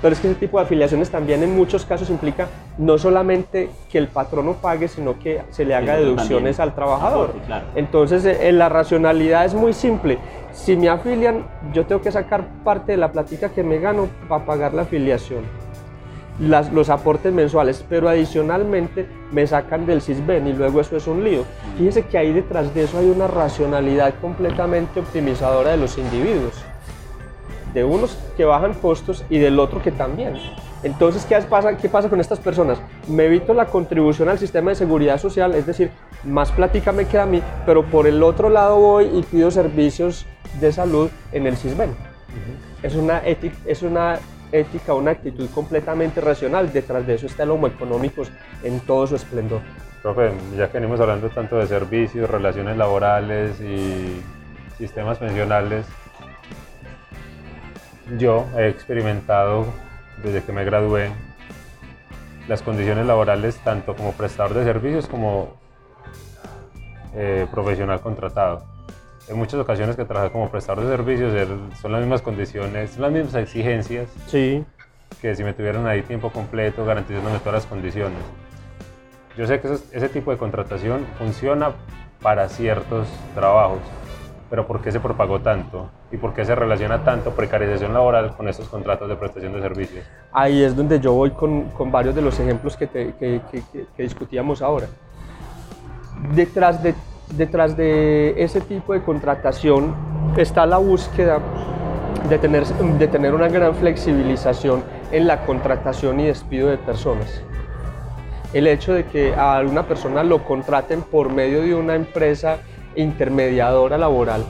Pero 0.00 0.14
es 0.14 0.20
que 0.20 0.30
ese 0.30 0.40
tipo 0.40 0.58
de 0.58 0.64
afiliaciones 0.64 1.10
también 1.10 1.42
en 1.42 1.54
muchos 1.54 1.84
casos 1.84 2.08
implica 2.08 2.46
no 2.78 2.96
solamente 2.96 3.68
que 3.90 3.98
el 3.98 4.08
patrono 4.08 4.54
pague, 4.54 4.88
sino 4.88 5.18
que 5.18 5.42
se 5.50 5.64
le 5.64 5.74
haga 5.74 5.96
deducciones 5.96 6.58
al 6.58 6.74
trabajador. 6.74 7.34
Entonces, 7.74 8.24
eh, 8.24 8.50
la 8.52 8.70
racionalidad 8.70 9.44
es 9.44 9.52
muy 9.52 9.74
simple. 9.74 10.18
Si 10.52 10.74
me 10.74 10.88
afilian, 10.88 11.44
yo 11.74 11.84
tengo 11.84 12.00
que 12.00 12.10
sacar 12.10 12.46
parte 12.64 12.92
de 12.92 12.98
la 12.98 13.12
plática 13.12 13.50
que 13.50 13.62
me 13.62 13.78
gano 13.78 14.08
para 14.26 14.46
pagar 14.46 14.72
la 14.72 14.82
afiliación. 14.82 15.44
Las, 16.40 16.72
los 16.72 16.88
aportes 16.88 17.32
mensuales, 17.32 17.84
pero 17.88 18.08
adicionalmente 18.08 19.06
me 19.30 19.46
sacan 19.46 19.84
del 19.84 20.00
CISBEN 20.00 20.46
y 20.46 20.52
luego 20.54 20.80
eso 20.80 20.96
es 20.96 21.06
un 21.06 21.22
lío. 21.22 21.44
Fíjese 21.76 22.06
que 22.06 22.16
ahí 22.16 22.32
detrás 22.32 22.74
de 22.74 22.84
eso 22.84 22.98
hay 22.98 23.10
una 23.10 23.26
racionalidad 23.26 24.14
completamente 24.20 25.00
optimizadora 25.00 25.72
de 25.72 25.76
los 25.76 25.98
individuos 25.98 26.64
de 27.74 27.84
unos 27.84 28.18
que 28.36 28.44
bajan 28.44 28.74
costos 28.74 29.24
y 29.30 29.38
del 29.38 29.58
otro 29.58 29.82
que 29.82 29.92
también. 29.92 30.34
Entonces, 30.82 31.24
¿qué 31.26 31.36
pasa, 31.42 31.76
¿qué 31.76 31.88
pasa 31.88 32.08
con 32.08 32.20
estas 32.20 32.38
personas? 32.38 32.80
Me 33.06 33.26
evito 33.26 33.52
la 33.52 33.66
contribución 33.66 34.28
al 34.28 34.38
sistema 34.38 34.70
de 34.70 34.76
seguridad 34.76 35.18
social, 35.18 35.54
es 35.54 35.66
decir, 35.66 35.90
más 36.24 36.50
plática 36.52 36.90
me 36.92 37.04
queda 37.04 37.24
a 37.24 37.26
mí, 37.26 37.42
pero 37.66 37.84
por 37.84 38.06
el 38.06 38.22
otro 38.22 38.48
lado 38.48 38.76
voy 38.78 39.10
y 39.12 39.22
pido 39.22 39.50
servicios 39.50 40.26
de 40.58 40.72
salud 40.72 41.10
en 41.32 41.46
el 41.46 41.56
CISBEN. 41.56 41.90
es, 42.82 42.94
una 42.94 43.18
ética, 43.26 43.56
es 43.66 43.82
una 43.82 44.18
ética, 44.52 44.94
una 44.94 45.12
actitud 45.12 45.48
completamente 45.50 46.20
racional. 46.20 46.72
Detrás 46.72 47.06
de 47.06 47.14
eso 47.14 47.26
está 47.26 47.42
el 47.42 47.50
homo 47.50 47.66
económico 47.66 48.22
en 48.62 48.80
todo 48.80 49.06
su 49.06 49.16
esplendor. 49.16 49.60
Profe, 50.02 50.32
ya 50.56 50.68
que 50.68 50.78
venimos 50.78 51.00
hablando 51.00 51.28
tanto 51.28 51.58
de 51.58 51.66
servicios, 51.66 52.30
relaciones 52.30 52.76
laborales 52.76 53.60
y 53.60 54.22
sistemas 54.78 55.18
pensionales, 55.18 55.86
yo 58.18 58.46
he 58.56 58.68
experimentado 58.68 59.66
desde 60.22 60.42
que 60.42 60.52
me 60.52 60.64
gradué 60.64 61.10
las 62.48 62.62
condiciones 62.62 63.06
laborales 63.06 63.58
tanto 63.58 63.94
como 63.94 64.12
prestador 64.12 64.54
de 64.54 64.64
servicios 64.64 65.06
como 65.06 65.54
eh, 67.14 67.46
profesional 67.50 68.00
contratado. 68.00 68.69
En 69.30 69.38
muchas 69.38 69.60
ocasiones 69.60 69.94
que 69.94 70.04
trabajé 70.04 70.32
como 70.32 70.50
prestador 70.50 70.84
de 70.84 70.90
servicios 70.90 71.32
son 71.80 71.92
las 71.92 72.00
mismas 72.00 72.20
condiciones, 72.20 72.90
son 72.90 73.02
las 73.02 73.12
mismas 73.12 73.34
exigencias 73.36 74.08
sí. 74.26 74.64
que 75.22 75.36
si 75.36 75.44
me 75.44 75.52
tuvieran 75.52 75.86
ahí 75.86 76.02
tiempo 76.02 76.30
completo 76.30 76.84
garantizándome 76.84 77.38
todas 77.38 77.54
las 77.54 77.66
condiciones. 77.66 78.18
Yo 79.36 79.46
sé 79.46 79.60
que 79.60 79.68
ese 79.92 80.08
tipo 80.08 80.32
de 80.32 80.36
contratación 80.36 81.06
funciona 81.16 81.70
para 82.20 82.48
ciertos 82.48 83.06
trabajos, 83.36 83.78
pero 84.50 84.66
¿por 84.66 84.82
qué 84.82 84.90
se 84.90 84.98
propagó 84.98 85.38
tanto? 85.38 85.88
¿Y 86.10 86.16
por 86.16 86.34
qué 86.34 86.44
se 86.44 86.56
relaciona 86.56 87.04
tanto 87.04 87.30
precarización 87.30 87.94
laboral 87.94 88.36
con 88.36 88.48
estos 88.48 88.68
contratos 88.68 89.08
de 89.08 89.14
prestación 89.14 89.52
de 89.52 89.60
servicios? 89.60 90.04
Ahí 90.32 90.60
es 90.64 90.74
donde 90.74 90.98
yo 90.98 91.12
voy 91.12 91.30
con, 91.30 91.70
con 91.70 91.92
varios 91.92 92.16
de 92.16 92.22
los 92.22 92.40
ejemplos 92.40 92.76
que, 92.76 92.88
que, 92.88 93.14
que, 93.16 93.62
que, 93.96 94.02
discutíamos 94.02 94.60
ahora. 94.60 94.88
Detrás 96.34 96.82
de, 96.82 96.96
detrás 97.36 97.76
de 97.76 98.34
ese 98.42 98.60
tipo 98.60 98.92
de 98.92 99.02
contratación 99.02 99.94
está 100.36 100.66
la 100.66 100.78
búsqueda 100.78 101.40
de 102.28 102.38
tener, 102.38 102.66
de 102.66 103.08
tener 103.08 103.34
una 103.34 103.48
gran 103.48 103.74
flexibilización 103.74 104.82
en 105.10 105.26
la 105.26 105.44
contratación 105.46 106.20
y 106.20 106.26
despido 106.26 106.68
de 106.68 106.78
personas. 106.78 107.42
El 108.52 108.66
hecho 108.66 108.92
de 108.92 109.04
que 109.04 109.34
a 109.34 109.60
una 109.60 109.84
persona 109.84 110.22
lo 110.24 110.44
contraten 110.44 111.02
por 111.02 111.32
medio 111.32 111.62
de 111.62 111.74
una 111.74 111.94
empresa 111.94 112.58
intermediadora 112.96 113.96
laboral 113.96 114.44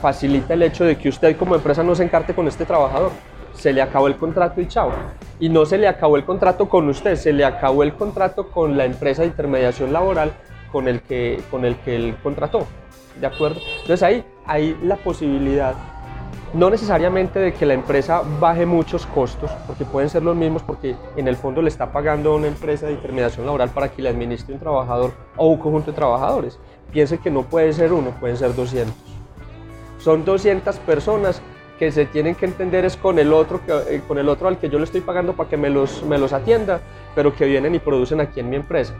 facilita 0.00 0.54
el 0.54 0.62
hecho 0.62 0.84
de 0.84 0.96
que 0.96 1.08
usted 1.08 1.36
como 1.36 1.54
empresa 1.54 1.82
no 1.82 1.94
se 1.94 2.04
encarte 2.04 2.34
con 2.34 2.46
este 2.46 2.64
trabajador. 2.64 3.10
Se 3.58 3.72
le 3.72 3.82
acabó 3.82 4.06
el 4.06 4.16
contrato 4.16 4.60
y 4.60 4.68
chao. 4.68 4.92
Y 5.40 5.48
no 5.48 5.66
se 5.66 5.78
le 5.78 5.88
acabó 5.88 6.16
el 6.16 6.24
contrato 6.24 6.68
con 6.68 6.88
usted, 6.88 7.16
se 7.16 7.32
le 7.32 7.44
acabó 7.44 7.82
el 7.82 7.92
contrato 7.94 8.50
con 8.50 8.78
la 8.78 8.84
empresa 8.84 9.22
de 9.22 9.28
intermediación 9.28 9.92
laboral 9.92 10.32
con 10.72 10.88
el 10.88 11.02
que, 11.02 11.40
con 11.50 11.64
el 11.64 11.76
que 11.76 11.96
él 11.96 12.16
contrató. 12.22 12.66
¿De 13.20 13.26
acuerdo? 13.26 13.60
Entonces 13.82 14.02
ahí 14.02 14.24
hay 14.46 14.78
la 14.82 14.96
posibilidad 14.96 15.74
no 16.54 16.70
necesariamente 16.70 17.38
de 17.38 17.52
que 17.52 17.66
la 17.66 17.74
empresa 17.74 18.22
baje 18.40 18.64
muchos 18.64 19.04
costos, 19.06 19.50
porque 19.66 19.84
pueden 19.84 20.08
ser 20.08 20.22
los 20.22 20.34
mismos, 20.34 20.62
porque 20.62 20.96
en 21.16 21.28
el 21.28 21.36
fondo 21.36 21.60
le 21.60 21.68
está 21.68 21.92
pagando 21.92 22.32
a 22.32 22.36
una 22.36 22.46
empresa 22.46 22.86
de 22.86 22.92
intermediación 22.92 23.44
laboral 23.44 23.68
para 23.70 23.90
que 23.90 24.00
le 24.00 24.08
administre 24.08 24.54
un 24.54 24.60
trabajador 24.60 25.12
o 25.36 25.48
un 25.48 25.58
conjunto 25.58 25.90
de 25.90 25.96
trabajadores. 25.96 26.58
Piense 26.90 27.18
que 27.18 27.30
no 27.30 27.42
puede 27.42 27.72
ser 27.74 27.92
uno, 27.92 28.12
pueden 28.18 28.36
ser 28.36 28.54
200. 28.54 28.94
Son 29.98 30.24
200 30.24 30.76
personas 30.78 31.42
que 31.78 31.92
se 31.92 32.06
tienen 32.06 32.34
que 32.34 32.46
entender 32.46 32.84
es 32.84 32.96
con 32.96 33.18
el 33.18 33.32
otro, 33.32 33.60
eh, 33.68 34.02
con 34.06 34.18
el 34.18 34.28
otro 34.28 34.48
al 34.48 34.58
que 34.58 34.68
yo 34.68 34.78
le 34.78 34.84
estoy 34.84 35.00
pagando 35.00 35.34
para 35.34 35.48
que 35.48 35.56
me 35.56 35.70
los, 35.70 36.02
me 36.02 36.18
los 36.18 36.32
atienda, 36.32 36.80
pero 37.14 37.34
que 37.34 37.46
vienen 37.46 37.74
y 37.74 37.78
producen 37.78 38.20
aquí 38.20 38.40
en 38.40 38.50
mi 38.50 38.56
empresa. 38.56 38.94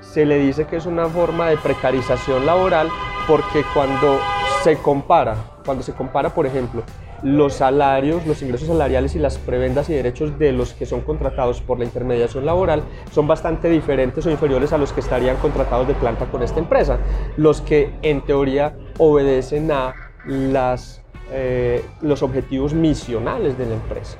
Se 0.00 0.26
le 0.26 0.38
dice 0.38 0.66
que 0.66 0.76
es 0.76 0.86
una 0.86 1.06
forma 1.06 1.48
de 1.48 1.56
precarización 1.56 2.44
laboral 2.44 2.88
porque 3.26 3.62
cuando 3.72 4.18
se 4.62 4.76
compara, 4.76 5.36
cuando 5.64 5.82
se 5.82 5.92
compara, 5.92 6.34
por 6.34 6.46
ejemplo, 6.46 6.82
los 7.22 7.54
salarios, 7.54 8.26
los 8.26 8.40
ingresos 8.42 8.68
salariales 8.68 9.14
y 9.14 9.18
las 9.18 9.38
prebendas 9.38 9.88
y 9.90 9.94
derechos 9.94 10.38
de 10.38 10.52
los 10.52 10.72
que 10.72 10.86
son 10.86 11.02
contratados 11.02 11.60
por 11.60 11.78
la 11.78 11.84
intermediación 11.84 12.46
laboral 12.46 12.82
son 13.12 13.26
bastante 13.26 13.68
diferentes 13.68 14.24
o 14.26 14.30
inferiores 14.30 14.72
a 14.72 14.78
los 14.78 14.92
que 14.92 15.00
estarían 15.00 15.36
contratados 15.36 15.86
de 15.86 15.94
planta 15.94 16.26
con 16.26 16.42
esta 16.42 16.58
empresa, 16.58 16.98
los 17.36 17.60
que 17.60 17.92
en 18.02 18.22
teoría 18.22 18.74
obedecen 18.98 19.70
a 19.70 19.94
las, 20.26 20.99
eh, 21.32 21.84
los 22.02 22.22
objetivos 22.22 22.74
misionales 22.74 23.56
de 23.56 23.66
la 23.66 23.74
empresa. 23.74 24.18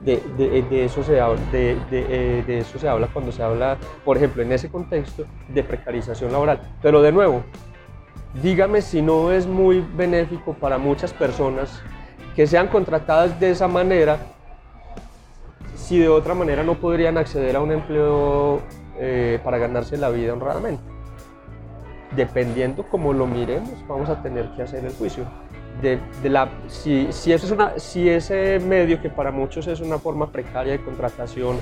De, 0.00 0.22
de, 0.36 0.84
eso 0.84 1.02
se 1.02 1.20
habla, 1.20 1.40
de, 1.50 1.76
eh, 1.90 2.44
de, 2.46 2.58
eso 2.58 2.78
se 2.78 2.88
habla 2.88 3.08
cuando 3.12 3.32
se 3.32 3.42
habla, 3.42 3.78
por 4.04 4.16
ejemplo, 4.16 4.42
en 4.42 4.52
ese 4.52 4.68
contexto 4.68 5.24
de 5.48 5.64
precarización 5.64 6.30
laboral. 6.30 6.60
Pero 6.82 7.02
de 7.02 7.10
nuevo, 7.10 7.42
dígame 8.42 8.82
si 8.82 9.02
no 9.02 9.32
es 9.32 9.46
muy 9.46 9.84
benéfico 9.96 10.52
para 10.54 10.78
muchas 10.78 11.12
personas 11.12 11.82
que 12.36 12.46
sean 12.46 12.68
contratadas 12.68 13.40
de 13.40 13.50
esa 13.50 13.66
manera, 13.66 14.18
si 15.74 15.98
de 15.98 16.08
otra 16.08 16.34
manera 16.34 16.62
no 16.62 16.74
podrían 16.74 17.16
acceder 17.16 17.56
a 17.56 17.60
un 17.60 17.72
empleo 17.72 18.60
eh, 18.98 19.40
para 19.42 19.58
ganarse 19.58 19.96
la 19.96 20.10
vida 20.10 20.34
honradamente. 20.34 20.82
Dependiendo 22.14 22.84
cómo 22.88 23.12
lo 23.12 23.26
miremos, 23.26 23.72
vamos 23.88 24.08
a 24.10 24.22
tener 24.22 24.50
que 24.54 24.62
hacer 24.62 24.84
el 24.84 24.92
juicio. 24.92 25.24
De, 25.82 26.00
la, 26.24 26.48
si, 26.68 27.08
si, 27.10 27.32
eso 27.32 27.46
es 27.46 27.52
una, 27.52 27.78
si 27.78 28.08
ese 28.08 28.58
medio 28.60 29.00
que 29.00 29.10
para 29.10 29.30
muchos 29.30 29.66
es 29.66 29.80
una 29.80 29.98
forma 29.98 30.32
precaria 30.32 30.72
de 30.72 30.82
contratación 30.82 31.58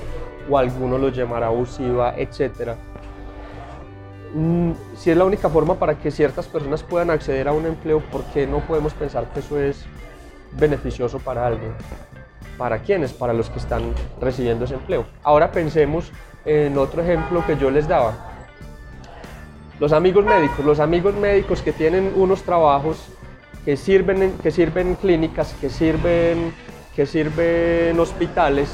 o 0.49 0.57
alguno 0.57 0.97
lo 0.97 1.09
llamará 1.09 1.47
abusiva, 1.47 2.13
etcétera, 2.17 2.77
Mm, 4.37 4.73
si 4.97 5.11
es 5.11 5.17
la 5.17 5.23
única 5.23 5.49
forma 5.49 5.75
para 5.75 5.97
que 5.97 6.11
ciertas 6.11 6.45
personas 6.47 6.83
puedan 6.83 7.09
acceder 7.09 7.47
a 7.47 7.53
un 7.53 7.65
empleo, 7.65 8.01
¿por 8.01 8.21
qué 8.25 8.45
no 8.45 8.59
podemos 8.59 8.93
pensar 8.93 9.31
que 9.31 9.39
eso 9.39 9.57
es 9.57 9.85
beneficioso 10.59 11.19
para 11.19 11.47
alguien? 11.47 11.71
¿Para 12.57 12.79
quiénes? 12.79 13.13
Para 13.13 13.31
los 13.31 13.49
que 13.49 13.59
están 13.59 13.93
recibiendo 14.19 14.65
ese 14.65 14.73
empleo. 14.73 15.05
Ahora 15.23 15.51
pensemos 15.51 16.11
en 16.43 16.77
otro 16.77 17.01
ejemplo 17.01 17.45
que 17.47 17.55
yo 17.55 17.71
les 17.71 17.87
daba. 17.87 18.13
Los 19.79 19.93
amigos 19.93 20.25
médicos, 20.25 20.65
los 20.65 20.81
amigos 20.81 21.15
médicos 21.15 21.61
que 21.61 21.71
tienen 21.71 22.11
unos 22.17 22.43
trabajos 22.43 23.07
que 23.65 23.75
sirven, 23.75 24.37
que 24.43 24.51
sirven 24.51 24.93
clínicas, 24.95 25.55
que 25.59 25.69
sirven, 25.69 26.53
que 26.95 27.07
sirven 27.07 27.99
hospitales, 27.99 28.69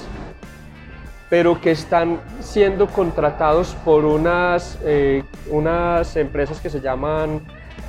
pero 1.30 1.62
que 1.62 1.72
están 1.72 2.20
siendo 2.42 2.88
contratados 2.88 3.74
por 3.86 4.04
unas, 4.04 4.78
eh, 4.84 5.24
unas 5.50 6.18
empresas 6.18 6.60
que 6.60 6.70
se 6.70 6.82
llaman 6.82 7.42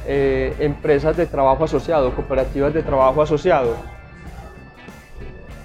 eh, 0.07 0.55
empresas 0.61 1.17
de 1.17 1.27
trabajo 1.27 1.65
asociado, 1.65 2.15
cooperativas 2.15 2.73
de 2.73 2.85
trabajo 2.85 3.21
asociado. 3.21 3.75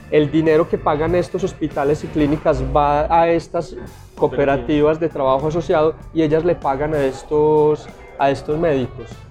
El 0.09 0.31
dinero 0.31 0.67
que 0.67 0.79
pagan 0.79 1.13
estos 1.13 1.43
hospitales 1.43 2.03
y 2.03 2.07
clínicas 2.07 2.63
va 2.75 3.01
a 3.13 3.29
estas 3.29 3.75
cooperativas 4.15 4.99
de 4.99 5.09
trabajo 5.09 5.49
asociado 5.49 5.93
y 6.13 6.23
ellas 6.23 6.43
le 6.45 6.55
pagan 6.55 6.95
a 6.95 7.03
estos, 7.03 7.87
a 8.17 8.31
estos 8.31 8.57
médicos. 8.57 9.26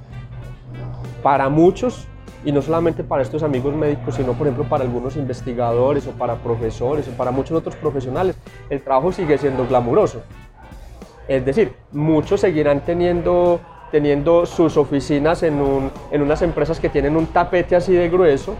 Para 1.26 1.48
muchos 1.48 2.06
y 2.44 2.52
no 2.52 2.62
solamente 2.62 3.02
para 3.02 3.20
estos 3.20 3.42
amigos 3.42 3.74
médicos, 3.74 4.14
sino 4.14 4.34
por 4.34 4.46
ejemplo 4.46 4.68
para 4.68 4.84
algunos 4.84 5.16
investigadores 5.16 6.06
o 6.06 6.12
para 6.12 6.36
profesores 6.36 7.08
o 7.08 7.10
para 7.16 7.32
muchos 7.32 7.58
otros 7.58 7.74
profesionales, 7.74 8.36
el 8.70 8.80
trabajo 8.80 9.10
sigue 9.10 9.36
siendo 9.36 9.66
glamuroso. 9.66 10.22
Es 11.26 11.44
decir, 11.44 11.74
muchos 11.90 12.42
seguirán 12.42 12.82
teniendo, 12.82 13.58
teniendo 13.90 14.46
sus 14.46 14.76
oficinas 14.76 15.42
en, 15.42 15.60
un, 15.60 15.90
en 16.12 16.22
unas 16.22 16.42
empresas 16.42 16.78
que 16.78 16.90
tienen 16.90 17.16
un 17.16 17.26
tapete 17.26 17.74
así 17.74 17.92
de 17.92 18.08
grueso, 18.08 18.54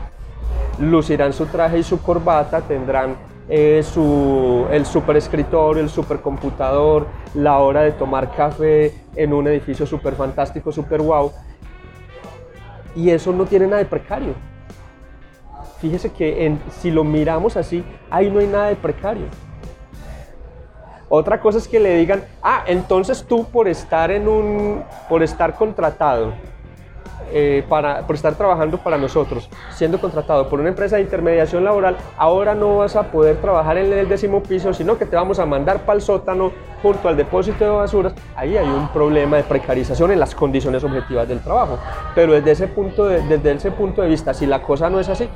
lucirán 0.80 1.32
su 1.32 1.46
traje 1.46 1.78
y 1.78 1.82
su 1.84 2.02
corbata, 2.02 2.62
tendrán 2.62 3.14
eh, 3.48 3.84
su, 3.84 4.66
el 4.72 4.84
superescritorio, 4.86 5.84
el 5.84 5.88
supercomputador, 5.88 7.06
la 7.34 7.58
hora 7.58 7.82
de 7.82 7.92
tomar 7.92 8.34
café 8.34 8.92
en 9.14 9.32
un 9.32 9.46
edificio 9.46 9.86
súper 9.86 10.14
fantástico, 10.14 10.72
súper 10.72 11.00
wow. 11.00 11.30
Y 12.96 13.10
eso 13.10 13.32
no 13.32 13.44
tiene 13.44 13.66
nada 13.66 13.78
de 13.78 13.84
precario. 13.84 14.34
Fíjese 15.78 16.10
que 16.10 16.56
si 16.80 16.90
lo 16.90 17.04
miramos 17.04 17.56
así, 17.56 17.84
ahí 18.10 18.30
no 18.30 18.40
hay 18.40 18.46
nada 18.46 18.68
de 18.68 18.76
precario. 18.76 19.26
Otra 21.08 21.40
cosa 21.40 21.58
es 21.58 21.68
que 21.68 21.78
le 21.78 21.96
digan, 21.98 22.24
ah, 22.42 22.64
entonces 22.66 23.24
tú 23.24 23.44
por 23.44 23.68
estar 23.68 24.10
en 24.10 24.26
un, 24.26 24.82
por 25.08 25.22
estar 25.22 25.54
contratado, 25.54 26.32
eh, 27.32 27.64
para, 27.68 28.06
por 28.06 28.14
estar 28.14 28.34
trabajando 28.34 28.78
para 28.78 28.96
nosotros, 28.98 29.48
siendo 29.70 30.00
contratado 30.00 30.48
por 30.48 30.60
una 30.60 30.68
empresa 30.68 30.96
de 30.96 31.02
intermediación 31.02 31.64
laboral, 31.64 31.96
ahora 32.16 32.54
no 32.54 32.78
vas 32.78 32.96
a 32.96 33.10
poder 33.10 33.36
trabajar 33.40 33.78
en 33.78 33.92
el 33.92 34.08
décimo 34.08 34.42
piso, 34.42 34.72
sino 34.72 34.96
que 34.96 35.06
te 35.06 35.16
vamos 35.16 35.38
a 35.38 35.46
mandar 35.46 35.80
para 35.80 35.96
el 35.96 36.02
sótano 36.02 36.52
junto 36.82 37.08
al 37.08 37.16
depósito 37.16 37.64
de 37.64 37.70
basuras. 37.70 38.14
Ahí 38.36 38.56
hay 38.56 38.68
un 38.68 38.88
problema 38.88 39.38
de 39.38 39.42
precarización 39.42 40.12
en 40.12 40.20
las 40.20 40.34
condiciones 40.34 40.84
objetivas 40.84 41.26
del 41.26 41.40
trabajo. 41.40 41.78
Pero 42.14 42.34
desde 42.34 42.52
ese 42.52 42.68
punto 42.68 43.06
de, 43.06 43.22
desde 43.22 43.52
ese 43.52 43.70
punto 43.72 44.02
de 44.02 44.08
vista, 44.08 44.32
si 44.32 44.46
la 44.46 44.62
cosa 44.62 44.88
no 44.88 45.00
es 45.00 45.08
así, 45.08 45.28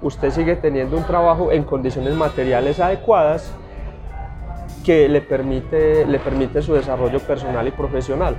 usted 0.00 0.30
sigue 0.30 0.56
teniendo 0.56 0.96
un 0.96 1.04
trabajo 1.04 1.52
en 1.52 1.64
condiciones 1.64 2.14
materiales 2.14 2.80
adecuadas 2.80 3.52
que 4.84 5.08
le 5.08 5.20
permite, 5.20 6.06
le 6.06 6.18
permite 6.18 6.62
su 6.62 6.72
desarrollo 6.72 7.18
personal 7.20 7.66
y 7.66 7.72
profesional 7.72 8.36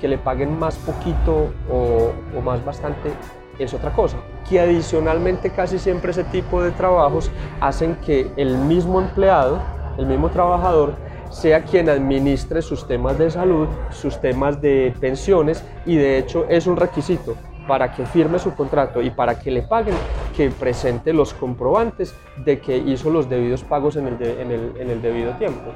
que 0.00 0.08
le 0.08 0.18
paguen 0.18 0.58
más 0.58 0.76
poquito 0.76 1.52
o, 1.70 2.12
más 2.42 2.64
bastante 2.64 3.10
es 3.58 3.74
otra 3.74 3.92
cosa. 3.92 4.18
Que 4.48 4.60
adicionalmente 4.60 5.50
casi 5.50 5.78
siempre 5.78 6.12
ese 6.12 6.24
tipo 6.24 6.62
de 6.62 6.70
trabajos 6.70 7.30
hacen 7.60 7.96
que 7.96 8.30
el 8.36 8.56
mismo 8.56 9.00
empleado, 9.00 9.60
el 9.98 10.06
mismo 10.06 10.30
trabajador, 10.30 10.94
sea 11.30 11.64
quien 11.64 11.88
administre 11.88 12.62
sus 12.62 12.86
temas 12.86 13.18
de 13.18 13.30
salud, 13.30 13.68
sus 13.90 14.20
temas 14.20 14.60
de 14.62 14.94
pensiones 14.98 15.62
y 15.84 15.96
de 15.96 16.18
hecho 16.18 16.46
es 16.48 16.66
un 16.66 16.76
requisito 16.76 17.36
para 17.66 17.92
que 17.92 18.06
firme 18.06 18.38
su 18.38 18.54
contrato 18.54 19.02
y 19.02 19.10
para 19.10 19.38
que 19.38 19.50
le 19.50 19.62
paguen, 19.62 19.94
que 20.34 20.50
presente 20.50 21.12
los 21.12 21.34
comprobantes 21.34 22.14
de 22.44 22.60
que 22.60 22.78
hizo 22.78 23.10
los 23.10 23.28
debidos 23.28 23.62
pagos 23.62 23.96
en 23.96 24.06
el, 24.06 24.22
en 24.22 24.50
el, 24.50 24.72
en 24.78 24.90
el 24.90 25.02
debido 25.02 25.32
tiempo. 25.32 25.72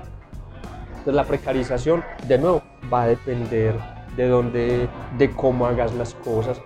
Entonces 0.91 1.15
la 1.15 1.25
precarización, 1.25 2.03
de 2.29 2.39
nuevo, 2.39 2.63
va 2.93 3.03
a 3.03 3.07
depender 3.09 3.75
de 4.17 4.29
dónde, 4.29 4.89
de 5.19 5.31
cómo 5.31 5.67
hagas 5.67 5.95
las 5.95 6.15
cosas. 6.15 6.61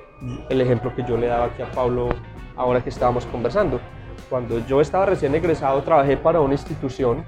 El 0.48 0.60
ejemplo 0.60 0.94
que 0.94 1.04
yo 1.04 1.16
le 1.16 1.26
daba 1.26 1.46
aquí 1.46 1.62
a 1.62 1.70
Pablo 1.70 2.08
ahora 2.56 2.82
que 2.82 2.90
estábamos 2.90 3.26
conversando. 3.26 3.80
Cuando 4.28 4.64
yo 4.66 4.80
estaba 4.80 5.06
recién 5.06 5.34
egresado, 5.34 5.82
trabajé 5.82 6.16
para 6.16 6.40
una 6.40 6.54
institución. 6.54 7.24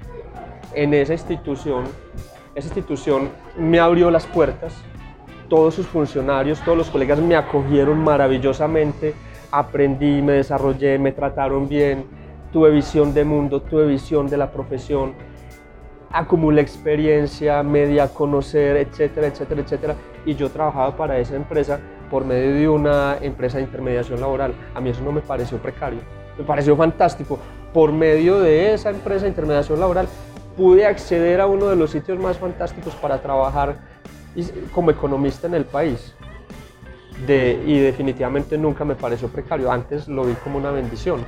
En 0.73 0.93
esa 0.93 1.13
institución, 1.13 1.85
esa 2.55 2.67
institución 2.67 3.29
me 3.57 3.79
abrió 3.79 4.11
las 4.11 4.25
puertas. 4.25 4.75
Todos 5.47 5.73
sus 5.75 5.87
funcionarios, 5.87 6.61
todos 6.61 6.77
los 6.77 6.89
colegas 6.89 7.19
me 7.19 7.35
acogieron 7.35 8.03
maravillosamente. 8.03 9.13
Aprendí, 9.51 10.21
me 10.21 10.33
desarrollé, 10.33 10.99
me 10.99 11.11
trataron 11.11 11.67
bien. 11.67 12.05
Tuve 12.51 12.71
visión 12.71 13.13
de 13.13 13.23
mundo, 13.23 13.61
tuve 13.61 13.85
visión 13.85 14.27
de 14.27 14.37
la 14.37 14.51
profesión 14.51 15.13
acumulé 16.11 16.61
experiencia, 16.61 17.61
media 17.63 18.07
conocer, 18.07 18.77
etcétera, 18.77 19.27
etcétera, 19.27 19.61
etcétera. 19.61 19.95
Y 20.29 20.35
yo 20.35 20.51
trabajaba 20.51 20.95
para 20.95 21.17
esa 21.17 21.35
empresa 21.35 21.79
por 22.11 22.23
medio 22.23 22.53
de 22.53 22.69
una 22.69 23.17
empresa 23.19 23.57
de 23.57 23.63
intermediación 23.63 24.21
laboral. 24.21 24.53
A 24.75 24.79
mí 24.79 24.91
eso 24.91 25.01
no 25.01 25.11
me 25.11 25.21
pareció 25.21 25.57
precario, 25.57 26.01
me 26.37 26.43
pareció 26.43 26.77
fantástico. 26.77 27.39
Por 27.73 27.91
medio 27.91 28.39
de 28.39 28.75
esa 28.75 28.91
empresa 28.91 29.23
de 29.23 29.29
intermediación 29.29 29.79
laboral 29.79 30.07
pude 30.55 30.85
acceder 30.85 31.41
a 31.41 31.47
uno 31.47 31.65
de 31.65 31.75
los 31.75 31.89
sitios 31.89 32.19
más 32.19 32.37
fantásticos 32.37 32.93
para 32.93 33.19
trabajar 33.19 33.77
como 34.71 34.91
economista 34.91 35.47
en 35.47 35.55
el 35.55 35.65
país. 35.65 36.13
De, 37.25 37.63
y 37.65 37.79
definitivamente 37.79 38.55
nunca 38.55 38.85
me 38.85 38.93
pareció 38.93 39.29
precario, 39.29 39.71
antes 39.71 40.07
lo 40.07 40.25
vi 40.25 40.33
como 40.43 40.59
una 40.59 40.69
bendición. 40.69 41.25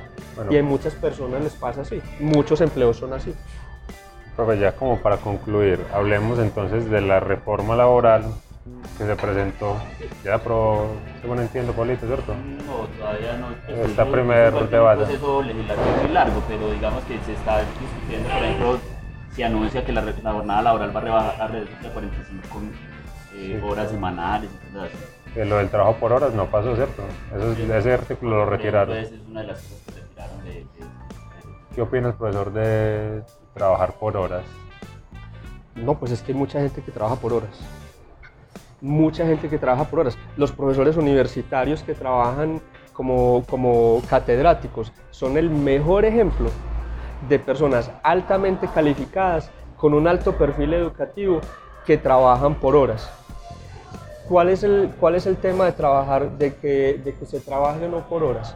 Y 0.48 0.58
a 0.58 0.62
muchas 0.62 0.94
personas 0.94 1.42
les 1.42 1.54
pasa 1.54 1.80
así, 1.80 2.00
muchos 2.20 2.60
empleos 2.60 2.98
son 2.98 3.14
así. 3.14 3.34
Profe, 4.36 4.60
ya 4.60 4.76
como 4.76 4.98
para 4.98 5.16
concluir, 5.16 5.80
hablemos 5.92 6.38
entonces 6.38 6.88
de 6.88 7.00
la 7.00 7.18
reforma 7.18 7.74
laboral 7.74 8.22
que 8.96 9.04
se 9.04 9.16
presentó. 9.16 9.76
Ya 10.24 10.34
aprobó, 10.34 10.94
según 11.20 11.40
entiendo, 11.40 11.72
Polito, 11.72 12.06
¿cierto? 12.06 12.34
No, 12.66 12.86
todavía 12.98 13.36
no. 13.36 13.48
Pues, 13.66 13.90
Esta 13.90 14.04
primer 14.06 14.68
debate. 14.68 15.02
Es 15.02 15.08
un 15.08 15.16
proceso 15.16 15.42
legislativo 15.42 15.96
muy 16.02 16.12
largo, 16.12 16.42
pero 16.48 16.72
digamos 16.72 17.04
que 17.04 17.18
se 17.24 17.32
está 17.32 17.60
discutiendo, 17.60 18.28
por 18.28 18.42
ejemplo, 18.42 18.78
se 19.34 19.44
anuncia 19.44 19.84
que 19.84 19.92
la, 19.92 20.02
jornada 20.02 20.62
laboral 20.62 20.94
va 20.94 21.00
a 21.00 21.02
rebajar 21.02 21.52
de 21.52 21.90
45 21.90 22.58
eh, 23.34 23.62
horas 23.64 23.90
semanales 23.90 24.50
y 24.52 24.72
cosas 24.72 24.90
así. 25.34 25.48
lo 25.48 25.56
del 25.56 25.70
trabajo 25.70 25.96
por 25.96 26.12
horas 26.12 26.34
no 26.34 26.46
pasó, 26.46 26.76
¿cierto? 26.76 27.02
Eso, 27.34 27.74
ese 27.74 27.92
artículo 27.92 28.36
lo 28.36 28.46
retiraron. 28.46 28.96
Entonces 28.96 29.20
es 29.20 29.28
una 29.28 29.40
de 29.40 29.46
las 29.46 29.62
cosas 29.62 29.78
que 29.86 30.00
retiraron 30.00 30.44
de, 30.44 30.66
¿Qué 31.74 31.80
opina 31.80 32.08
el 32.08 32.14
profesor 32.14 32.52
de 32.52 33.22
trabajar 33.54 33.94
por 33.94 34.16
horas? 34.16 34.44
No, 35.74 35.98
pues 35.98 36.12
es 36.12 36.20
que 36.20 36.32
hay 36.32 36.38
mucha 36.38 36.60
gente 36.60 36.82
que 36.82 36.92
trabaja 36.92 37.16
por 37.16 37.32
horas. 37.32 37.58
Mucha 38.82 39.24
gente 39.24 39.48
que 39.48 39.56
trabaja 39.56 39.84
por 39.84 40.00
horas. 40.00 40.18
Los 40.36 40.52
profesores 40.52 40.98
universitarios 40.98 41.82
que 41.82 41.94
trabajan 41.94 42.60
como, 42.92 43.42
como 43.48 44.02
catedráticos 44.10 44.92
son 45.10 45.38
el 45.38 45.48
mejor 45.48 46.04
ejemplo 46.04 46.50
de 47.26 47.38
personas 47.38 47.90
altamente 48.02 48.68
calificadas 48.68 49.50
con 49.78 49.94
un 49.94 50.06
alto 50.06 50.36
perfil 50.36 50.74
educativo 50.74 51.40
que 51.86 51.96
trabajan 51.96 52.56
por 52.56 52.76
horas. 52.76 53.10
¿Cuál 54.28 54.50
es 54.50 54.62
el, 54.62 54.92
cuál 55.00 55.14
es 55.14 55.26
el 55.26 55.38
tema 55.38 55.64
de 55.64 55.72
trabajar, 55.72 56.32
de 56.32 56.54
que, 56.56 57.00
de 57.02 57.14
que 57.14 57.24
se 57.24 57.40
trabaje 57.40 57.86
o 57.86 57.88
no 57.88 58.00
por 58.00 58.22
horas? 58.22 58.54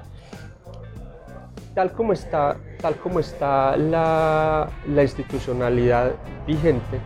tal 1.77 1.93
como 1.93 2.15
está, 2.15 2.57
tal 2.81 2.97
como 2.97 3.21
está 3.21 3.77
la, 3.77 4.71
institucionalidad 4.97 6.13
vigente 6.47 6.99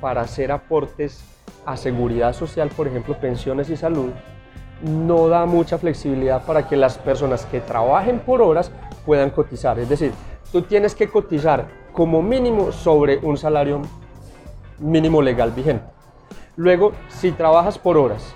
para 0.00 0.22
hacer 0.22 0.50
aportes 0.50 1.22
a 1.66 1.76
seguridad 1.76 2.32
social, 2.32 2.70
por 2.70 2.86
ejemplo, 2.86 3.18
pensiones 3.18 3.70
y 3.70 3.76
salud, 3.76 4.10
no 4.82 5.28
da 5.28 5.46
mucha 5.46 5.78
flexibilidad 5.78 6.44
para 6.44 6.68
que 6.68 6.76
las 6.76 6.98
personas 6.98 7.46
que 7.46 7.60
trabajen 7.60 8.20
por 8.20 8.42
horas 8.42 8.70
puedan 9.06 9.30
cotizar. 9.30 9.78
Es 9.78 9.88
decir, 9.88 10.12
tú 10.52 10.62
tienes 10.62 10.94
que 10.94 11.08
cotizar 11.08 11.66
como 11.92 12.22
mínimo 12.22 12.72
sobre 12.72 13.18
un 13.18 13.36
salario 13.36 13.82
mínimo 14.78 15.22
legal 15.22 15.52
vigente. 15.52 15.84
Luego, 16.56 16.92
si 17.08 17.32
trabajas 17.32 17.78
por 17.78 17.96
horas 17.96 18.34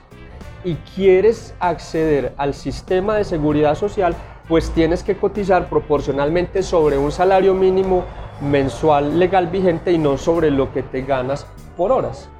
y 0.65 0.75
quieres 0.95 1.55
acceder 1.61 2.33
al 2.37 2.55
sistema 2.55 3.17
de 3.17 3.25
seguridad 3.25 3.75
social, 3.75 4.15
pues 4.49 4.71
tienes 4.71 5.03
que 5.03 5.17
cotizar 5.17 5.69
proporcionalmente 5.69 6.63
sobre 6.63 6.97
un 6.99 7.13
salario 7.13 7.55
mínimo 7.55 8.05
mensual 8.41 9.19
legal 9.19 9.49
vigente 9.49 9.93
y 9.93 9.99
no 9.99 10.17
sobre 10.17 10.51
lo 10.51 10.73
que 10.73 10.83
te 10.83 11.03
ganas 11.03 11.47
por 11.77 11.93
horas. 11.93 12.31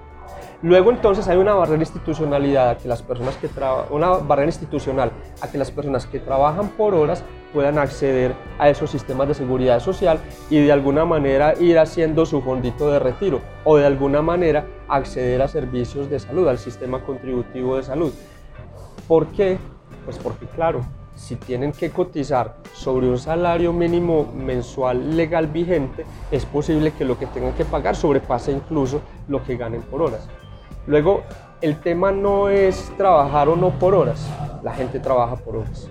Luego 0.61 0.91
entonces 0.91 1.29
hay 1.29 1.37
una 1.37 1.55
barrera 1.55 1.83
institucionalidad 1.83 2.71
a 2.71 2.79
que 2.79 2.89
las 2.89 3.01
personas 3.01 3.37
que 3.37 3.49
una 3.91 4.09
barrera 4.09 4.49
institucional 4.49 5.13
a 5.41 5.49
que 5.49 5.57
las 5.57 5.71
personas 5.71 6.07
que 6.07 6.19
trabajan 6.19 6.71
por 6.71 6.95
horas 6.95 7.23
puedan 7.53 7.79
acceder 7.79 8.35
a 8.59 8.69
esos 8.69 8.91
sistemas 8.91 9.29
de 9.29 9.35
seguridad 9.35 9.79
social 9.79 10.19
y 10.51 10.59
de 10.59 10.73
alguna 10.73 11.05
manera 11.05 11.55
ir 11.61 11.79
haciendo 11.79 12.27
su 12.27 12.43
fondito 12.43 12.91
de 12.91 12.99
retiro 12.99 13.41
o 13.63 13.77
de 13.77 13.87
alguna 13.87 14.21
manera 14.21 14.67
acceder 14.89 15.41
a 15.43 15.49
servicios 15.49 16.11
de 16.11 16.19
salud, 16.19 16.49
al 16.49 16.59
sistema 16.59 17.03
contributivo 17.03 17.77
de 17.77 17.85
salud. 17.85 18.13
¿Por 19.07 19.29
qué? 19.29 19.59
Pues 20.05 20.19
porque 20.19 20.47
claro, 20.47 20.81
si 21.15 21.37
tienen 21.37 21.71
que 21.71 21.91
cotizar 21.91 22.57
sobre 22.75 23.09
un 23.09 23.19
salario 23.19 23.73
mínimo 23.73 24.29
mensual 24.35 25.17
legal 25.17 25.47
vigente, 25.47 26.05
es 26.33 26.45
posible 26.45 26.91
que 26.91 27.05
lo 27.05 27.17
que 27.17 27.27
tengan 27.27 27.53
que 27.53 27.65
pagar 27.65 27.95
sobrepase 27.95 28.51
incluso 28.51 29.01
lo 29.29 29.45
que 29.45 29.57
ganen 29.57 29.83
por 29.83 30.03
horas. 30.03 30.29
Luego, 30.89 31.23
el 31.61 31.79
tema 31.81 32.13
no 32.13 32.49
es 32.49 32.91
trabajar 32.97 33.51
o 33.51 33.57
no 33.57 33.79
por 33.79 33.95
horas, 33.95 34.27
la 34.63 34.73
gente 34.73 34.99
trabaja 34.99 35.37
por 35.37 35.57
horas. 35.57 35.91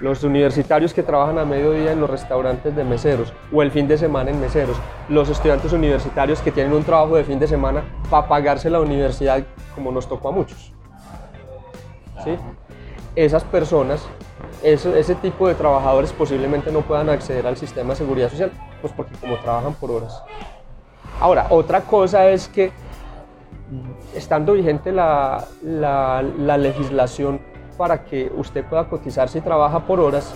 Los 0.00 0.22
universitarios 0.22 0.94
que 0.94 1.02
trabajan 1.02 1.36
a 1.40 1.44
mediodía 1.44 1.90
en 1.90 2.00
los 2.00 2.08
restaurantes 2.08 2.76
de 2.76 2.84
meseros 2.84 3.32
o 3.52 3.60
el 3.60 3.72
fin 3.72 3.88
de 3.88 3.98
semana 3.98 4.30
en 4.30 4.40
meseros, 4.40 4.76
los 5.08 5.28
estudiantes 5.28 5.72
universitarios 5.72 6.40
que 6.40 6.52
tienen 6.52 6.74
un 6.74 6.84
trabajo 6.84 7.16
de 7.16 7.24
fin 7.24 7.40
de 7.40 7.48
semana 7.48 7.82
para 8.08 8.28
pagarse 8.28 8.70
la 8.70 8.80
universidad 8.80 9.42
como 9.74 9.90
nos 9.90 10.08
tocó 10.08 10.28
a 10.28 10.32
muchos. 10.32 10.72
¿Sí? 12.22 12.36
esas 13.16 13.42
personas, 13.42 14.06
ese, 14.62 15.14
tipo 15.16 15.48
de 15.48 15.56
trabajadores 15.56 16.12
posiblemente 16.12 16.70
no 16.70 16.82
puedan 16.82 17.08
acceder 17.08 17.48
al 17.48 17.56
sistema 17.56 17.90
de 17.90 17.96
seguridad 17.96 18.30
social, 18.30 18.52
pues 18.80 18.92
porque 18.92 19.14
como 19.20 19.36
trabajan 19.38 19.74
por 19.74 19.90
horas. 19.90 20.22
Ahora, 21.20 21.48
otra 21.50 21.80
cosa 21.80 22.28
es 22.28 22.46
que 22.46 22.70
estando 24.14 24.54
vigente 24.54 24.92
la, 24.92 25.44
la, 25.62 26.22
la 26.22 26.56
legislación 26.56 27.40
para 27.76 28.04
que 28.04 28.30
usted 28.36 28.64
pueda 28.64 28.88
cotizar 28.88 29.28
si 29.28 29.40
trabaja 29.40 29.80
por 29.80 30.00
horas, 30.00 30.34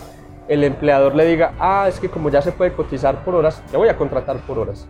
el 0.49 0.65
empleador 0.65 1.15
le 1.15 1.27
diga, 1.27 1.55
ah, 1.59 1.87
es 1.89 1.99
que 1.99 2.09
como 2.09 2.29
ya 2.29 2.43
se 2.43 2.53
puede 2.53 2.73
cotizar 2.73 3.25
por 3.25 3.35
horas, 3.35 3.63
te 3.71 3.77
voy 3.77 3.89
a 3.89 3.97
contratar 3.97 4.37
por 4.39 4.59
horas. 4.59 4.87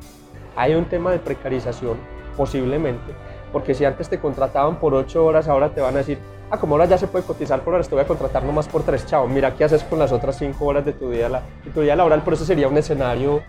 Hay 0.56 0.74
un 0.74 0.84
tema 0.84 1.12
de 1.12 1.18
precarización, 1.18 1.96
posiblemente, 2.36 3.12
porque 3.52 3.74
si 3.74 3.84
antes 3.84 4.08
te 4.08 4.18
contrataban 4.18 4.76
por 4.76 4.94
8 4.94 5.24
horas, 5.24 5.48
ahora 5.48 5.70
te 5.70 5.80
van 5.80 5.94
a 5.94 5.98
decir, 5.98 6.18
ah, 6.50 6.58
como 6.58 6.74
ahora 6.74 6.86
ya 6.86 6.98
se 6.98 7.06
puede 7.06 7.24
cotizar 7.24 7.60
por 7.60 7.74
horas, 7.74 7.88
te 7.88 7.94
voy 7.94 8.04
a 8.04 8.06
contratar 8.06 8.44
nomás 8.44 8.68
por 8.68 8.82
3, 8.82 9.06
chao, 9.06 9.26
mira 9.26 9.54
qué 9.54 9.64
haces 9.64 9.84
con 9.84 9.98
las 9.98 10.12
otras 10.12 10.36
5 10.36 10.64
horas 10.64 10.84
de 10.84 10.92
tu 10.92 11.10
día, 11.10 11.28
de 11.28 11.70
tu 11.72 11.80
día 11.80 11.96
laboral, 11.96 12.22
pero 12.24 12.36
eso 12.36 12.44
sería 12.44 12.68
un 12.68 12.76
escenario 12.76 13.42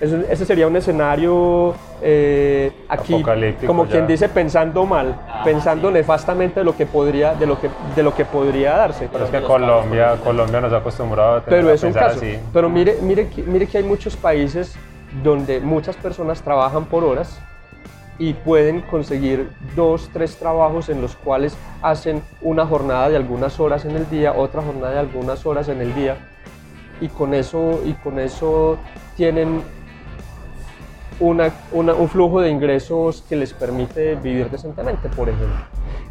ese 0.00 0.44
sería 0.44 0.66
un 0.66 0.76
escenario 0.76 1.74
eh, 2.00 2.72
aquí, 2.88 3.22
como 3.66 3.86
quien 3.86 4.06
dice, 4.06 4.28
pensando 4.28 4.86
mal, 4.86 5.20
ah, 5.28 5.42
pensando 5.44 5.90
nefastamente 5.90 6.60
de 6.60 6.64
lo 6.64 6.76
que 6.76 6.86
podría, 6.86 7.34
de 7.34 7.46
lo 7.46 7.60
que, 7.60 7.68
de 7.96 8.02
lo 8.02 8.14
que 8.14 8.24
podría 8.24 8.76
darse. 8.76 9.08
Pero 9.10 9.24
es 9.24 9.30
que 9.30 9.42
Colombia, 9.42 10.16
Colombia 10.22 10.60
nos 10.60 10.72
ha 10.72 10.76
acostumbrado 10.76 11.36
a 11.36 11.40
tener 11.40 11.60
Pero 11.60 11.74
es 11.74 11.82
un 11.82 11.92
caso. 11.92 12.20
Pero 12.52 12.68
mire, 12.68 12.98
mire, 13.02 13.28
mire 13.46 13.66
que 13.66 13.78
hay 13.78 13.84
muchos 13.84 14.16
países 14.16 14.76
donde 15.24 15.60
muchas 15.60 15.96
personas 15.96 16.42
trabajan 16.42 16.84
por 16.84 17.02
horas 17.02 17.40
y 18.20 18.34
pueden 18.34 18.82
conseguir 18.82 19.50
dos, 19.74 20.10
tres 20.12 20.36
trabajos 20.36 20.88
en 20.88 21.00
los 21.00 21.16
cuales 21.16 21.56
hacen 21.82 22.22
una 22.40 22.66
jornada 22.66 23.08
de 23.08 23.16
algunas 23.16 23.58
horas 23.58 23.84
en 23.84 23.96
el 23.96 24.08
día, 24.10 24.32
otra 24.32 24.62
jornada 24.62 24.92
de 24.92 24.98
algunas 25.00 25.44
horas 25.46 25.68
en 25.68 25.80
el 25.80 25.94
día 25.94 26.16
y 27.00 27.08
con 27.08 27.34
eso, 27.34 27.80
y 27.84 27.92
con 27.92 28.18
eso 28.18 28.76
tienen 29.16 29.62
un 31.20 32.08
flujo 32.08 32.40
de 32.40 32.50
ingresos 32.50 33.22
que 33.22 33.36
les 33.36 33.52
permite 33.52 34.14
vivir 34.14 34.50
decentemente, 34.50 35.08
por 35.08 35.28
ejemplo, 35.28 35.56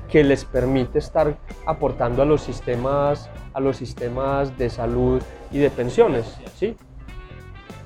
que 0.10 0.24
les 0.24 0.43
permite 0.43 1.00
estar 1.00 1.38
aportando 1.65 2.22
a 2.22 2.26
los 2.26 2.41
sistemas, 2.41 3.30
a 3.54 3.60
los 3.60 3.78
sistemas 3.78 4.58
de 4.58 4.70
salud 4.70 5.22
y 5.52 5.60
de 5.60 5.70
pensiones, 5.70 6.38
¿sí? 6.56 6.76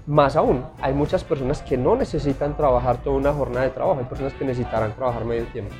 Más 0.08 0.36
aún, 0.36 0.66
hay 0.82 0.94
muchas 0.94 1.24
personas 1.24 1.62
que 1.62 1.78
no 1.78 1.96
necesitan 1.96 2.58
trabajar 2.58 2.98
toda 3.04 3.18
una 3.18 3.34
jornada 3.34 3.66
de 3.66 3.72
trabajo, 3.72 4.00
hay 4.00 4.06
personas 4.06 4.34
que 4.34 4.46
necesitarán 4.46 4.96
trabajar 4.96 5.24
medio 5.26 5.46
tiempo, 5.46 5.76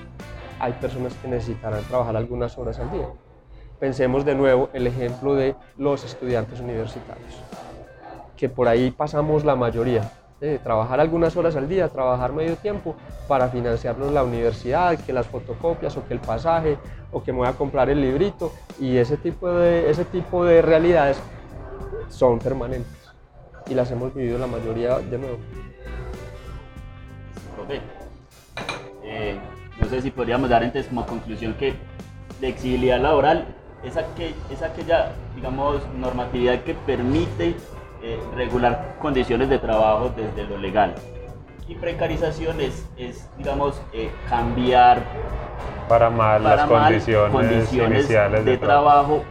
hay 0.60 0.74
personas 0.74 1.16
que 1.16 1.28
necesitarán 1.28 1.84
trabajar 1.86 2.16
algunas 2.16 2.56
horas 2.58 2.80
al 2.80 2.92
día. 2.92 3.08
Pensemos 3.80 4.24
de 4.26 4.36
nuevo 4.36 4.70
el 4.74 4.86
ejemplo 4.86 5.34
de 5.34 5.56
los 5.76 6.04
estudiantes 6.04 6.60
universitarios, 6.60 7.34
que 8.38 8.48
por 8.48 8.68
ahí 8.68 8.92
pasamos 8.92 9.44
la 9.44 9.56
mayoría 9.56 10.08
trabajar 10.64 11.00
algunas 11.00 11.38
horas 11.38 11.56
al 11.56 11.70
día, 11.70 11.88
trabajar 11.88 12.34
medio 12.34 12.56
tiempo 12.56 12.96
para 13.28 13.50
financiarnos 13.50 14.12
la 14.12 14.24
universidad, 14.24 14.98
que 14.98 15.14
las 15.14 15.28
fotocopias 15.28 15.96
o 15.98 16.08
que 16.08 16.16
el 16.16 16.20
pasaje 16.20 16.78
o 17.12 17.22
que 17.22 17.32
me 17.32 17.40
voy 17.40 17.48
a 17.48 17.54
comprar 17.54 17.90
el 17.90 18.02
librito 18.02 18.52
y 18.80 18.98
ese 18.98 19.18
tipo 19.18 19.50
de, 19.50 19.90
ese 19.90 20.04
tipo 20.06 20.44
de 20.44 20.62
realidades 20.62 21.22
son 22.10 22.40
permanentes 22.40 22.92
y 23.68 23.76
las 23.76 23.92
hemos 23.92 24.14
vivido 24.14 24.40
la 24.40 24.48
mayoría 24.48 24.98
de 24.98 25.18
nuevo. 25.18 25.38
Eh, 29.04 29.38
no 29.80 29.88
sé 29.88 30.02
si 30.02 30.12
podríamos 30.12 30.50
dar 30.50 30.64
entonces 30.64 30.90
como 30.90 31.06
conclusión 31.06 31.54
que 31.54 31.74
flexibilidad 32.40 33.00
laboral 33.00 33.46
es, 33.84 33.96
aquel, 33.98 34.34
es 34.50 34.62
aquella, 34.62 35.12
digamos, 35.36 35.82
normatividad 35.98 36.62
que 36.64 36.74
permite 36.74 37.56
eh, 38.04 38.20
regular 38.36 38.96
condiciones 39.00 39.50
de 39.50 39.60
trabajo 39.60 40.12
desde 40.16 40.44
lo 40.50 40.58
legal. 40.58 40.96
Y 41.68 41.76
precarización 41.76 42.60
es, 42.60 42.88
digamos, 43.38 43.80
eh, 43.94 44.10
cambiar 44.28 45.04
para 45.88 46.10
mal 46.10 46.44
las 46.44 46.68
condiciones, 46.68 47.72
iniciales 47.72 48.44
de, 48.44 48.58
trabajo. 48.58 49.24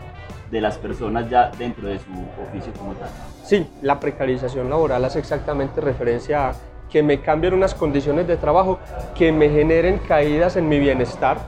de 0.50 0.60
las 0.60 0.78
personas 0.78 1.28
ya 1.28 1.50
dentro 1.58 1.88
de 1.88 1.98
su 1.98 2.10
oficio 2.48 2.72
como 2.78 2.92
tal. 2.92 3.08
Sí, 3.42 3.66
la 3.82 3.98
precarización 3.98 4.70
laboral 4.70 5.04
hace 5.04 5.18
exactamente 5.18 5.80
referencia 5.80 6.50
a 6.50 6.54
que 6.88 7.02
me 7.02 7.20
cambien 7.20 7.54
unas 7.54 7.74
condiciones 7.74 8.26
de 8.26 8.36
trabajo 8.36 8.78
que 9.14 9.32
me 9.32 9.48
generen 9.48 9.98
caídas 9.98 10.56
en 10.56 10.68
mi 10.68 10.78
bienestar. 10.78 11.38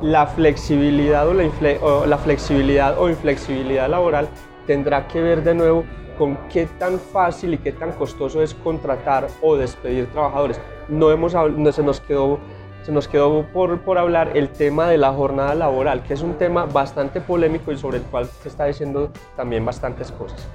La 0.00 0.26
flexibilidad 0.26 1.26
o 1.28 1.34
la, 1.34 1.44
o 1.80 2.06
la 2.06 2.18
flexibilidad 2.18 2.98
o 2.98 3.08
inflexibilidad 3.08 3.88
laboral 3.88 4.28
tendrá 4.66 5.08
que 5.08 5.20
ver 5.20 5.42
de 5.42 5.54
nuevo 5.54 5.84
con 6.18 6.36
qué 6.48 6.66
tan 6.78 6.98
fácil 6.98 7.54
y 7.54 7.58
qué 7.58 7.72
tan 7.72 7.92
costoso 7.92 8.42
es 8.42 8.54
contratar 8.54 9.28
o 9.40 9.56
despedir 9.56 10.06
trabajadores. 10.10 10.60
No, 10.88 11.10
hemos, 11.10 11.34
no 11.34 11.72
se 11.72 11.82
nos 11.82 12.00
quedó, 12.00 12.38
se 12.82 12.92
nos 12.92 13.08
quedó 13.08 13.46
por, 13.52 13.80
por 13.80 13.98
hablar 13.98 14.36
el 14.36 14.48
tema 14.48 14.88
de 14.88 14.98
la 14.98 15.12
jornada 15.12 15.54
laboral, 15.54 16.02
que 16.02 16.14
es 16.14 16.22
un 16.22 16.34
tema 16.34 16.66
bastante 16.66 17.20
polémico 17.20 17.72
y 17.72 17.76
sobre 17.76 17.98
el 17.98 18.04
cual 18.04 18.26
se 18.26 18.48
está 18.48 18.66
diciendo 18.66 19.10
también 19.36 19.64
bastantes 19.64 20.10
cosas. 20.12 20.46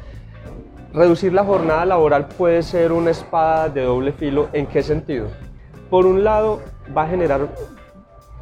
Reducir 0.94 1.34
la 1.34 1.44
jornada 1.44 1.86
laboral 1.86 2.28
puede 2.28 2.64
ser 2.64 2.92
una 2.92 3.12
espada 3.12 3.70
de 3.70 3.84
doble 3.84 4.14
filo. 4.14 4.50
¿En 4.54 4.66
qué 4.66 4.82
sentido? 4.82 5.28
Por 5.90 6.06
un 6.06 6.24
lado, 6.24 6.62
va 6.96 7.04
a 7.04 7.08
generar 7.08 7.48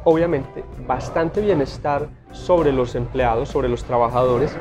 obviamente 0.04 0.64
bastante 0.86 1.40
bienestar 1.40 2.08
sobre 2.30 2.72
los 2.72 2.94
empleados, 2.94 3.48
sobre 3.48 3.68
los 3.68 3.84
trabajadores, 3.84 4.56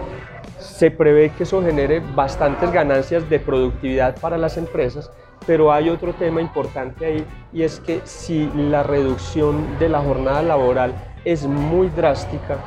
se 0.65 0.91
prevé 0.91 1.30
que 1.30 1.43
eso 1.43 1.62
genere 1.62 2.01
bastantes 2.15 2.71
ganancias 2.71 3.30
de 3.30 3.39
productividad 3.39 4.19
para 4.19 4.38
las 4.38 4.58
empresas, 4.58 5.12
pero 5.45 5.71
hay 5.71 5.89
otro 5.89 6.13
tema 6.13 6.41
importante 6.41 7.06
ahí 7.06 7.25
y 7.54 7.63
es 7.63 7.80
que 7.80 8.01
si 8.04 8.49
la 8.56 8.84
reducción 8.84 9.78
de 9.80 9.89
la 9.89 10.01
jornada 10.01 10.41
laboral 10.41 10.93
es 11.23 11.45
muy 11.45 11.89
drástica, 11.89 12.58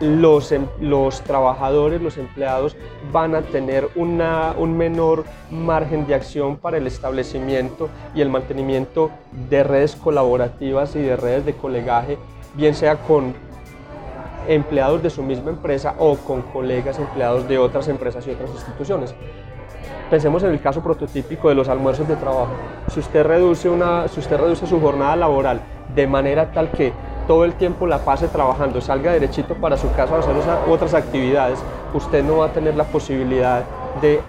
los, 0.00 0.50
em, 0.50 0.66
los 0.80 1.20
trabajadores, 1.22 2.02
los 2.02 2.18
empleados 2.18 2.76
van 3.12 3.36
a 3.36 3.42
tener 3.42 3.88
una, 3.94 4.52
un 4.56 4.76
menor 4.76 5.24
margen 5.50 6.06
de 6.06 6.16
acción 6.16 6.56
para 6.56 6.76
el 6.78 6.86
establecimiento 6.88 7.88
y 8.14 8.20
el 8.20 8.28
mantenimiento 8.28 9.10
de 9.48 9.62
redes 9.62 9.94
colaborativas 9.94 10.96
y 10.96 11.02
de 11.02 11.16
redes 11.16 11.46
de 11.46 11.54
colegaje, 11.54 12.18
bien 12.54 12.74
sea 12.74 12.96
con 12.96 13.34
empleados 14.48 15.02
de 15.02 15.10
su 15.10 15.22
misma 15.22 15.50
empresa 15.50 15.94
o 15.98 16.16
con 16.16 16.42
colegas 16.42 16.98
empleados 16.98 17.48
de 17.48 17.58
otras 17.58 17.88
empresas 17.88 18.26
y 18.26 18.30
otras 18.30 18.50
instituciones. 18.50 19.14
Pensemos 20.10 20.42
en 20.42 20.50
el 20.50 20.60
caso 20.60 20.82
prototípico 20.82 21.48
de 21.48 21.54
los 21.54 21.68
almuerzos 21.68 22.06
de 22.06 22.16
trabajo. 22.16 22.50
Si 22.88 23.00
usted 23.00 23.24
reduce, 23.24 23.68
una, 23.68 24.08
si 24.08 24.20
usted 24.20 24.38
reduce 24.38 24.66
su 24.66 24.80
jornada 24.80 25.16
laboral 25.16 25.60
de 25.94 26.06
manera 26.06 26.52
tal 26.52 26.70
que 26.70 26.92
todo 27.26 27.44
el 27.44 27.54
tiempo 27.54 27.86
la 27.86 27.98
pase 27.98 28.28
trabajando, 28.28 28.80
salga 28.80 29.12
derechito 29.12 29.54
para 29.54 29.76
su 29.76 29.90
casa 29.92 30.16
a 30.16 30.18
hacer 30.18 30.34
otras 30.68 30.92
actividades, 30.94 31.58
usted 31.94 32.22
no 32.24 32.38
va 32.38 32.46
a 32.46 32.52
tener 32.52 32.76
la 32.76 32.84
posibilidad 32.84 33.62
de, 34.00 34.20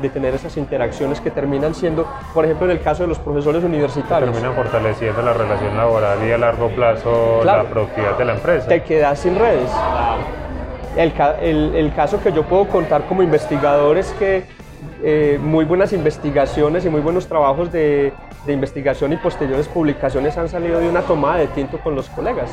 de, 0.00 0.08
tener 0.08 0.34
esas 0.34 0.56
interacciones 0.56 1.20
que 1.20 1.30
terminan 1.30 1.74
siendo, 1.74 2.06
por 2.34 2.44
ejemplo, 2.44 2.66
en 2.66 2.72
el 2.72 2.80
caso 2.80 3.02
de 3.02 3.08
los 3.08 3.18
profesores 3.18 3.62
universitarios. 3.64 4.30
Terminan 4.30 4.54
fortaleciendo 4.54 5.22
la 5.22 5.32
relación 5.32 5.76
laboral 5.76 6.18
y 6.26 6.32
a 6.32 6.38
largo 6.38 6.68
plazo 6.70 7.42
la 7.44 7.64
productividad 7.64 8.18
de 8.18 8.24
la 8.24 8.34
empresa. 8.34 8.68
Te 8.68 8.82
quedas 8.82 9.20
sin 9.20 9.38
redes. 9.38 9.70
El, 10.96 11.12
el, 11.40 11.74
el, 11.76 11.94
caso 11.94 12.20
que 12.20 12.32
yo 12.32 12.42
puedo 12.42 12.66
contar 12.66 13.04
como 13.06 13.22
investigador 13.22 13.98
es 13.98 14.10
que 14.18 14.44
eh, 15.02 15.38
muy 15.40 15.64
buenas 15.64 15.92
investigaciones 15.92 16.84
y 16.84 16.88
muy 16.88 17.00
buenos 17.00 17.28
trabajos 17.28 17.70
de, 17.70 18.12
de 18.46 18.52
investigación 18.52 19.12
y 19.12 19.16
posteriores 19.16 19.68
publicaciones 19.68 20.36
han 20.36 20.48
salido 20.48 20.80
de 20.80 20.88
una 20.88 21.02
tomada 21.02 21.36
de 21.36 21.46
tinto 21.48 21.78
con 21.78 21.94
los 21.94 22.08
colegas 22.08 22.50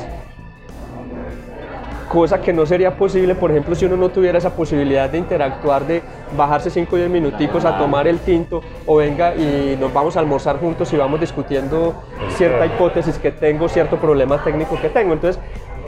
cosa 2.08 2.40
que 2.40 2.52
no 2.52 2.66
sería 2.66 2.96
posible, 2.96 3.34
por 3.34 3.50
ejemplo, 3.50 3.74
si 3.74 3.84
uno 3.84 3.96
no 3.96 4.08
tuviera 4.08 4.38
esa 4.38 4.50
posibilidad 4.50 5.10
de 5.10 5.18
interactuar, 5.18 5.86
de 5.86 6.02
bajarse 6.36 6.70
5 6.70 6.94
o 6.94 6.98
10 6.98 7.10
minuticos 7.10 7.64
a 7.64 7.78
tomar 7.78 8.06
el 8.06 8.18
tinto, 8.20 8.62
o 8.86 8.96
venga 8.96 9.34
y 9.34 9.76
nos 9.78 9.92
vamos 9.92 10.16
a 10.16 10.20
almorzar 10.20 10.58
juntos 10.58 10.92
y 10.92 10.96
vamos 10.96 11.20
discutiendo 11.20 11.94
cierta 12.30 12.66
hipótesis 12.66 13.18
que 13.18 13.32
tengo, 13.32 13.68
cierto 13.68 13.96
problema 13.96 14.42
técnico 14.42 14.80
que 14.80 14.88
tengo. 14.88 15.12
Entonces, 15.12 15.40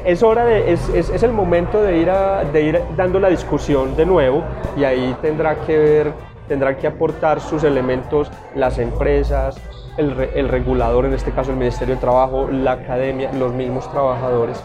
es 0.04 0.22
hora 0.22 0.44
de, 0.44 0.72
es, 0.72 0.88
es, 0.88 1.22
el 1.22 1.32
momento 1.32 1.82
de 1.82 1.98
ir, 1.98 2.10
de 2.52 2.62
ir 2.62 2.80
dando 2.96 3.20
la 3.20 3.28
discusión 3.28 3.96
de 3.96 4.06
nuevo 4.06 4.44
y 4.76 4.84
ahí 4.84 5.16
tendrá 5.20 5.56
que 5.66 5.76
ver, 5.76 6.12
tendrá 6.46 6.76
que 6.76 6.86
aportar 6.86 7.40
sus 7.40 7.64
elementos 7.64 8.30
las 8.54 8.78
empresas, 8.78 9.60
el, 9.96 10.12
el 10.34 10.48
regulador, 10.48 11.04
en 11.04 11.14
este 11.14 11.32
caso 11.32 11.50
el 11.50 11.56
Ministerio 11.56 11.96
de 11.96 12.00
Trabajo, 12.00 12.48
la 12.50 12.72
academia, 12.72 13.32
los 13.32 13.52
mismos 13.52 13.90
trabajadores, 13.90 14.62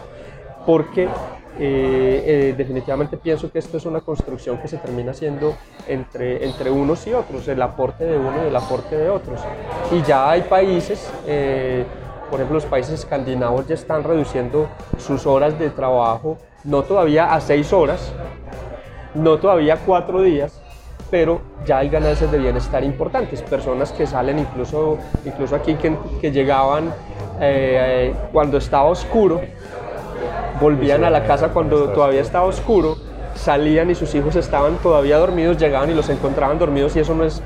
porque 0.64 1.08
eh, 1.58 2.24
eh, 2.26 2.54
definitivamente 2.56 3.16
pienso 3.16 3.50
que 3.50 3.60
esto 3.60 3.76
es 3.76 3.86
una 3.86 4.00
construcción 4.00 4.58
que 4.58 4.66
se 4.66 4.78
termina 4.78 5.12
haciendo 5.12 5.54
entre, 5.86 6.44
entre 6.44 6.70
unos 6.70 7.06
y 7.06 7.14
otros, 7.14 7.46
el 7.46 7.62
aporte 7.62 8.04
de 8.04 8.18
uno 8.18 8.44
y 8.44 8.48
el 8.48 8.56
aporte 8.56 8.96
de 8.96 9.08
otros. 9.08 9.40
Y 9.92 10.02
ya 10.02 10.30
hay 10.30 10.42
países, 10.42 11.08
eh, 11.26 11.84
por 12.28 12.40
ejemplo 12.40 12.56
los 12.56 12.66
países 12.66 13.00
escandinavos 13.00 13.68
ya 13.68 13.74
están 13.74 14.02
reduciendo 14.02 14.68
sus 14.98 15.26
horas 15.26 15.58
de 15.58 15.70
trabajo, 15.70 16.38
no 16.64 16.82
todavía 16.82 17.32
a 17.32 17.40
seis 17.40 17.72
horas, 17.72 18.12
no 19.14 19.38
todavía 19.38 19.78
cuatro 19.86 20.22
días, 20.22 20.60
pero 21.10 21.40
ya 21.64 21.78
hay 21.78 21.88
ganancias 21.88 22.32
de 22.32 22.38
bienestar 22.38 22.82
importantes, 22.82 23.42
personas 23.42 23.92
que 23.92 24.06
salen 24.06 24.40
incluso, 24.40 24.98
incluso 25.24 25.54
aquí 25.54 25.74
que, 25.74 25.96
que 26.20 26.32
llegaban 26.32 26.88
eh, 27.40 28.10
eh, 28.10 28.14
cuando 28.32 28.58
estaba 28.58 28.84
oscuro, 28.84 29.40
volvían 30.60 31.04
a 31.04 31.10
la 31.10 31.24
casa 31.24 31.48
cuando 31.48 31.88
todavía 31.90 32.20
estaba 32.20 32.46
oscuro, 32.46 32.96
salían 33.34 33.90
y 33.90 33.94
sus 33.94 34.14
hijos 34.14 34.36
estaban 34.36 34.76
todavía 34.76 35.18
dormidos, 35.18 35.58
llegaban 35.58 35.90
y 35.90 35.94
los 35.94 36.08
encontraban 36.08 36.58
dormidos 36.58 36.94
y 36.96 37.00
eso 37.00 37.14
no 37.14 37.24
es, 37.24 37.42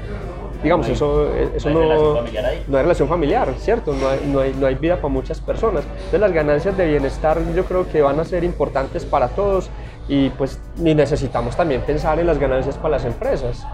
digamos, 0.63 0.89
eso, 0.89 1.33
eso 1.55 1.71
no 1.71 1.81
hay 1.81 1.87
no, 1.89 2.15
relación 2.15 2.45
ahí. 2.45 2.65
no 2.69 2.77
hay 2.77 2.83
relación 2.83 3.09
familiar, 3.09 3.49
¿cierto? 3.59 3.95
No 3.95 4.09
hay, 4.09 4.21
no, 4.27 4.41
hay, 4.41 4.55
no 4.59 4.67
hay 4.67 4.75
vida 4.75 4.97
para 4.97 5.09
muchas 5.09 5.41
personas. 5.41 5.85
Entonces 5.97 6.21
las 6.21 6.33
ganancias 6.33 6.77
de 6.77 6.87
bienestar 6.87 7.39
yo 7.55 7.65
creo 7.65 7.89
que 7.89 8.03
van 8.03 8.21
a 8.21 8.25
ser 8.25 8.45
importantes 8.45 9.05
para 9.05 9.29
todos 9.29 9.71
y 10.09 10.31
pues 10.31 10.61
ni 10.77 10.95
necesitamos 10.95 11.57
también 11.57 11.81
pensar 11.83 12.19
en 12.19 12.27
las 12.27 12.39
ganancias 12.39 12.77
para 12.77 12.91
las 12.91 13.05
empresas. 13.05 13.67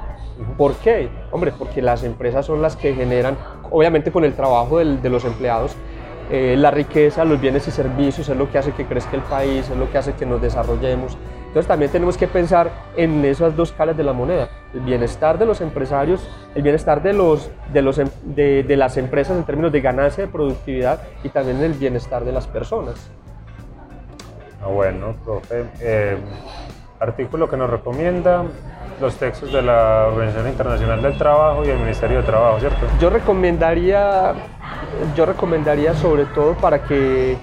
¿Por 0.59 0.75
qué? 0.75 1.09
Hombre, 1.31 1.53
porque 1.57 1.81
las 1.81 2.03
empresas 2.03 2.45
son 2.47 2.61
las 2.61 2.75
que 2.77 2.93
generan, 2.93 3.37
obviamente 3.71 4.11
con 4.11 4.25
el 4.25 4.35
trabajo 4.35 4.79
del- 4.79 5.01
de 5.01 5.09
los 5.09 5.25
empleados, 5.25 5.77
eh, 6.31 6.57
la 6.57 6.71
riqueza, 6.71 7.25
los 7.25 7.41
bienes 7.41 7.67
y 7.69 7.71
servicios 7.71 8.29
es 8.29 8.37
lo 8.37 8.51
que 8.51 8.59
hace 8.59 8.73
que 8.73 8.87
crezca 8.87 9.17
el 9.17 9.23
país, 9.23 9.69
es 9.69 9.77
lo 9.77 9.91
que 9.91 9.99
hace 9.99 10.15
que 10.15 10.27
nos 10.27 10.41
desarrollemos. 10.41 11.17
Entonces 11.47 11.69
también 11.69 11.93
tenemos 11.93 12.17
que 12.17 12.27
pensar 12.27 12.71
en 12.97 13.25
esas 13.25 13.55
dos 13.55 13.71
caras 13.71 13.97
de 13.97 14.03
la 14.03 14.13
moneda, 14.13 14.49
el 14.73 14.81
bienestar 14.81 15.39
de 15.39 15.47
los 15.47 15.61
empresarios, 15.61 16.29
el 16.57 16.63
bienestar 16.63 17.01
de, 17.01 17.13
los, 17.13 17.49
de, 17.73 17.81
em- 18.61 18.67
las 18.77 18.97
empresas 18.97 19.37
en 19.37 19.45
términos 19.45 19.71
de 19.71 19.81
ganancia 19.81 20.27
de 20.27 20.33
productividad 20.33 21.03
y 21.23 21.29
también 21.29 21.63
el 21.63 21.75
bienestar 21.75 22.25
de 22.25 22.33
las 22.33 22.49
personas. 22.49 23.09
Ah, 24.61 24.67
bueno, 24.67 25.15
profe. 25.25 25.65
Eh, 25.81 26.17
artículo 27.05 27.49
que 27.49 27.57
nos 27.57 27.71
recomienda 27.71 28.45
los 29.01 29.17
textos 29.17 29.53
de 29.53 29.63
la 29.63 30.07
Organización 30.09 30.49
Internacional 30.49 31.03
del 31.03 31.19
Trabajo 31.19 31.65
y 31.65 31.69
el 31.69 31.79
Ministerio 31.79 32.19
de 32.19 32.23
Trabajo, 32.25 32.61
¿cierto? 32.61 32.87
Yo 33.01 33.11
recomendaría, 33.11 34.35
yo 35.17 35.27
recomendaría 35.27 35.95
sobre 35.95 36.25
todo 36.27 36.55
para 36.55 36.85
que 36.85 37.37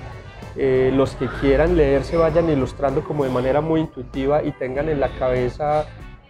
eh, 0.55 0.91
los 0.93 1.15
que 1.15 1.27
quieran 1.39 1.77
leer 1.77 2.03
se 2.03 2.17
vayan 2.17 2.49
ilustrando 2.49 3.03
como 3.03 3.23
de 3.23 3.29
manera 3.29 3.61
muy 3.61 3.81
intuitiva 3.81 4.43
y 4.43 4.51
tengan 4.51 4.89
en 4.89 4.99
la 4.99 5.09
cabeza 5.09 5.85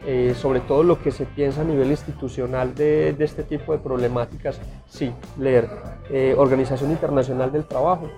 eh, 0.06 0.34
sobre 0.36 0.62
todo 0.62 0.82
lo 0.82 1.00
que 1.00 1.12
se 1.12 1.26
piensa 1.26 1.62
a 1.62 1.64
nivel 1.64 1.92
institucional 1.92 2.74
de, 2.74 3.16
este 3.20 3.44
tipo 3.44 3.72
de 3.72 3.78
problemáticas. 3.78 4.60
Sí, 4.88 5.14
leer 5.38 5.70
eh, 6.10 6.34
Organización 6.38 6.90
Internacional 6.90 7.52
del 7.52 7.66
Trabajo, 7.66 8.10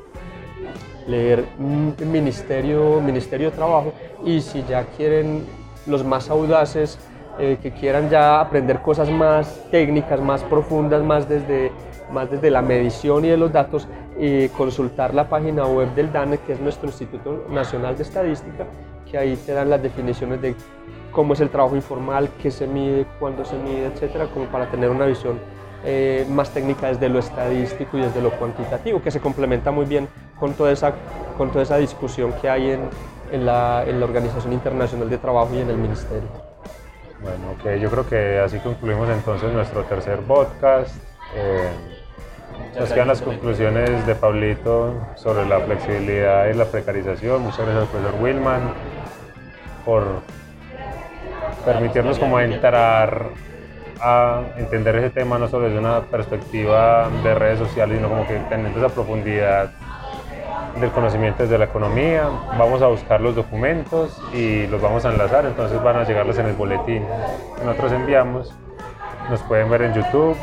leer 1.07 1.45
Ministerio, 1.57 3.01
Ministerio 3.01 3.49
de 3.49 3.55
Trabajo 3.55 3.93
y 4.25 4.41
si 4.41 4.63
ya 4.63 4.85
quieren 4.97 5.45
los 5.85 6.03
más 6.03 6.29
audaces 6.29 6.97
eh, 7.39 7.57
que 7.61 7.71
quieran 7.71 8.09
ya 8.09 8.39
aprender 8.39 8.81
cosas 8.81 9.09
más 9.09 9.63
técnicas, 9.71 10.21
más 10.21 10.43
profundas, 10.43 11.03
más 11.03 11.27
desde, 11.27 11.71
más 12.11 12.29
desde 12.29 12.51
la 12.51 12.61
medición 12.61 13.25
y 13.25 13.29
de 13.29 13.37
los 13.37 13.51
datos, 13.51 13.87
eh, 14.19 14.51
consultar 14.55 15.15
la 15.15 15.27
página 15.27 15.65
web 15.65 15.95
del 15.95 16.11
DANE, 16.11 16.37
que 16.37 16.53
es 16.53 16.59
nuestro 16.59 16.87
Instituto 16.87 17.45
Nacional 17.49 17.97
de 17.97 18.03
Estadística, 18.03 18.67
que 19.09 19.17
ahí 19.17 19.35
te 19.35 19.53
dan 19.53 19.71
las 19.71 19.81
definiciones 19.81 20.41
de 20.43 20.55
cómo 21.11 21.33
es 21.33 21.39
el 21.39 21.49
trabajo 21.49 21.75
informal, 21.75 22.29
qué 22.41 22.51
se 22.51 22.67
mide, 22.67 23.07
cuándo 23.19 23.43
se 23.43 23.57
mide, 23.57 23.87
etcétera, 23.87 24.27
como 24.31 24.45
para 24.45 24.69
tener 24.69 24.91
una 24.91 25.07
visión 25.07 25.39
eh, 25.85 26.25
más 26.29 26.51
técnica 26.51 26.87
desde 26.87 27.09
lo 27.09 27.19
estadístico 27.19 27.97
y 27.97 28.01
desde 28.01 28.21
lo 28.21 28.31
cuantitativo, 28.31 29.01
que 29.01 29.11
se 29.11 29.19
complementa 29.19 29.71
muy 29.71 29.85
bien 29.85 30.07
con 30.43 30.55
toda 30.55 30.73
esa, 30.73 30.91
con 31.37 31.51
toda 31.51 31.63
esa 31.63 31.77
discusión 31.77 32.33
que 32.41 32.49
hay 32.49 32.71
en, 32.71 32.89
en, 33.31 33.45
la, 33.45 33.85
en 33.87 33.97
la 33.97 34.05
Organización 34.05 34.51
Internacional 34.51 35.09
de 35.09 35.17
Trabajo 35.17 35.51
y 35.53 35.59
en 35.59 35.69
el 35.69 35.77
Ministerio. 35.77 36.27
Bueno, 37.21 37.51
ok, 37.51 37.79
yo 37.79 37.89
creo 37.89 38.05
que 38.09 38.39
así 38.39 38.59
concluimos 38.59 39.07
entonces 39.07 39.53
nuestro 39.53 39.85
tercer 39.85 40.19
podcast. 40.19 40.97
Eh, 41.33 41.69
nos 42.77 42.91
quedan 42.91 43.07
las 43.07 43.21
conclusiones 43.21 44.05
de 44.05 44.15
Pablito 44.15 44.93
sobre 45.15 45.45
la 45.45 45.61
flexibilidad 45.61 46.47
y 46.47 46.55
la 46.55 46.65
precarización. 46.65 47.41
Muchas 47.41 47.65
gracias, 47.65 47.87
profesor 47.87 48.21
Wilman, 48.21 48.73
por 49.85 50.03
permitirnos 51.63 52.19
como 52.19 52.37
entrar 52.41 53.27
a 54.01 54.41
entender 54.57 54.97
ese 54.97 55.09
tema 55.09 55.37
no 55.39 55.47
solo 55.47 55.67
desde 55.67 55.79
una 55.79 56.01
perspectiva 56.01 57.07
de 57.23 57.33
redes 57.33 57.59
sociales, 57.59 57.95
sino 57.95 58.09
como 58.09 58.27
que 58.27 58.35
teniendo 58.49 58.85
esa 58.85 58.93
profundidad 58.93 59.71
del 60.79 60.91
conocimiento 60.91 61.43
desde 61.43 61.57
la 61.57 61.65
economía. 61.65 62.27
Vamos 62.57 62.81
a 62.81 62.87
buscar 62.87 63.21
los 63.21 63.35
documentos 63.35 64.21
y 64.33 64.67
los 64.67 64.81
vamos 64.81 65.05
a 65.05 65.11
enlazar, 65.11 65.45
entonces 65.45 65.81
van 65.83 65.97
a 65.97 66.03
llegarles 66.03 66.37
en 66.37 66.47
el 66.47 66.53
boletín 66.53 67.05
que 67.57 67.63
nosotros 67.63 67.91
enviamos. 67.91 68.53
Nos 69.29 69.41
pueden 69.43 69.69
ver 69.69 69.83
en 69.83 69.93
YouTube, 69.93 70.35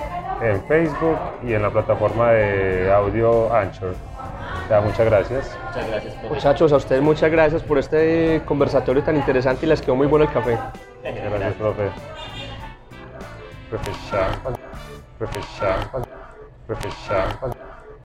en 0.42 0.62
Facebook 0.64 1.18
y 1.42 1.52
en 1.52 1.62
la 1.62 1.70
plataforma 1.70 2.30
de 2.30 2.92
audio 2.92 3.52
Anchor. 3.54 3.94
Sea, 4.68 4.80
muchas 4.80 5.06
gracias. 5.06 5.58
Muchas 5.66 5.88
gracias, 5.88 6.14
profe. 6.14 6.34
Muchachos, 6.34 6.72
a 6.72 6.76
ustedes 6.76 7.02
muchas 7.02 7.30
gracias 7.30 7.62
por 7.62 7.78
este 7.78 8.40
conversatorio 8.46 9.02
tan 9.02 9.16
interesante 9.16 9.66
y 9.66 9.68
les 9.68 9.82
quedó 9.82 9.96
muy 9.96 10.06
bueno 10.06 10.26
el 10.26 10.32
café. 10.32 10.56
Gracias, 11.02 11.54
profe. 11.54 11.90
Profe 13.68 13.92
Shampa. 14.10 14.52
Profe 15.18 15.40
Shampa. 15.58 16.02
Profe 16.66 16.88
Shampa. 17.06 17.69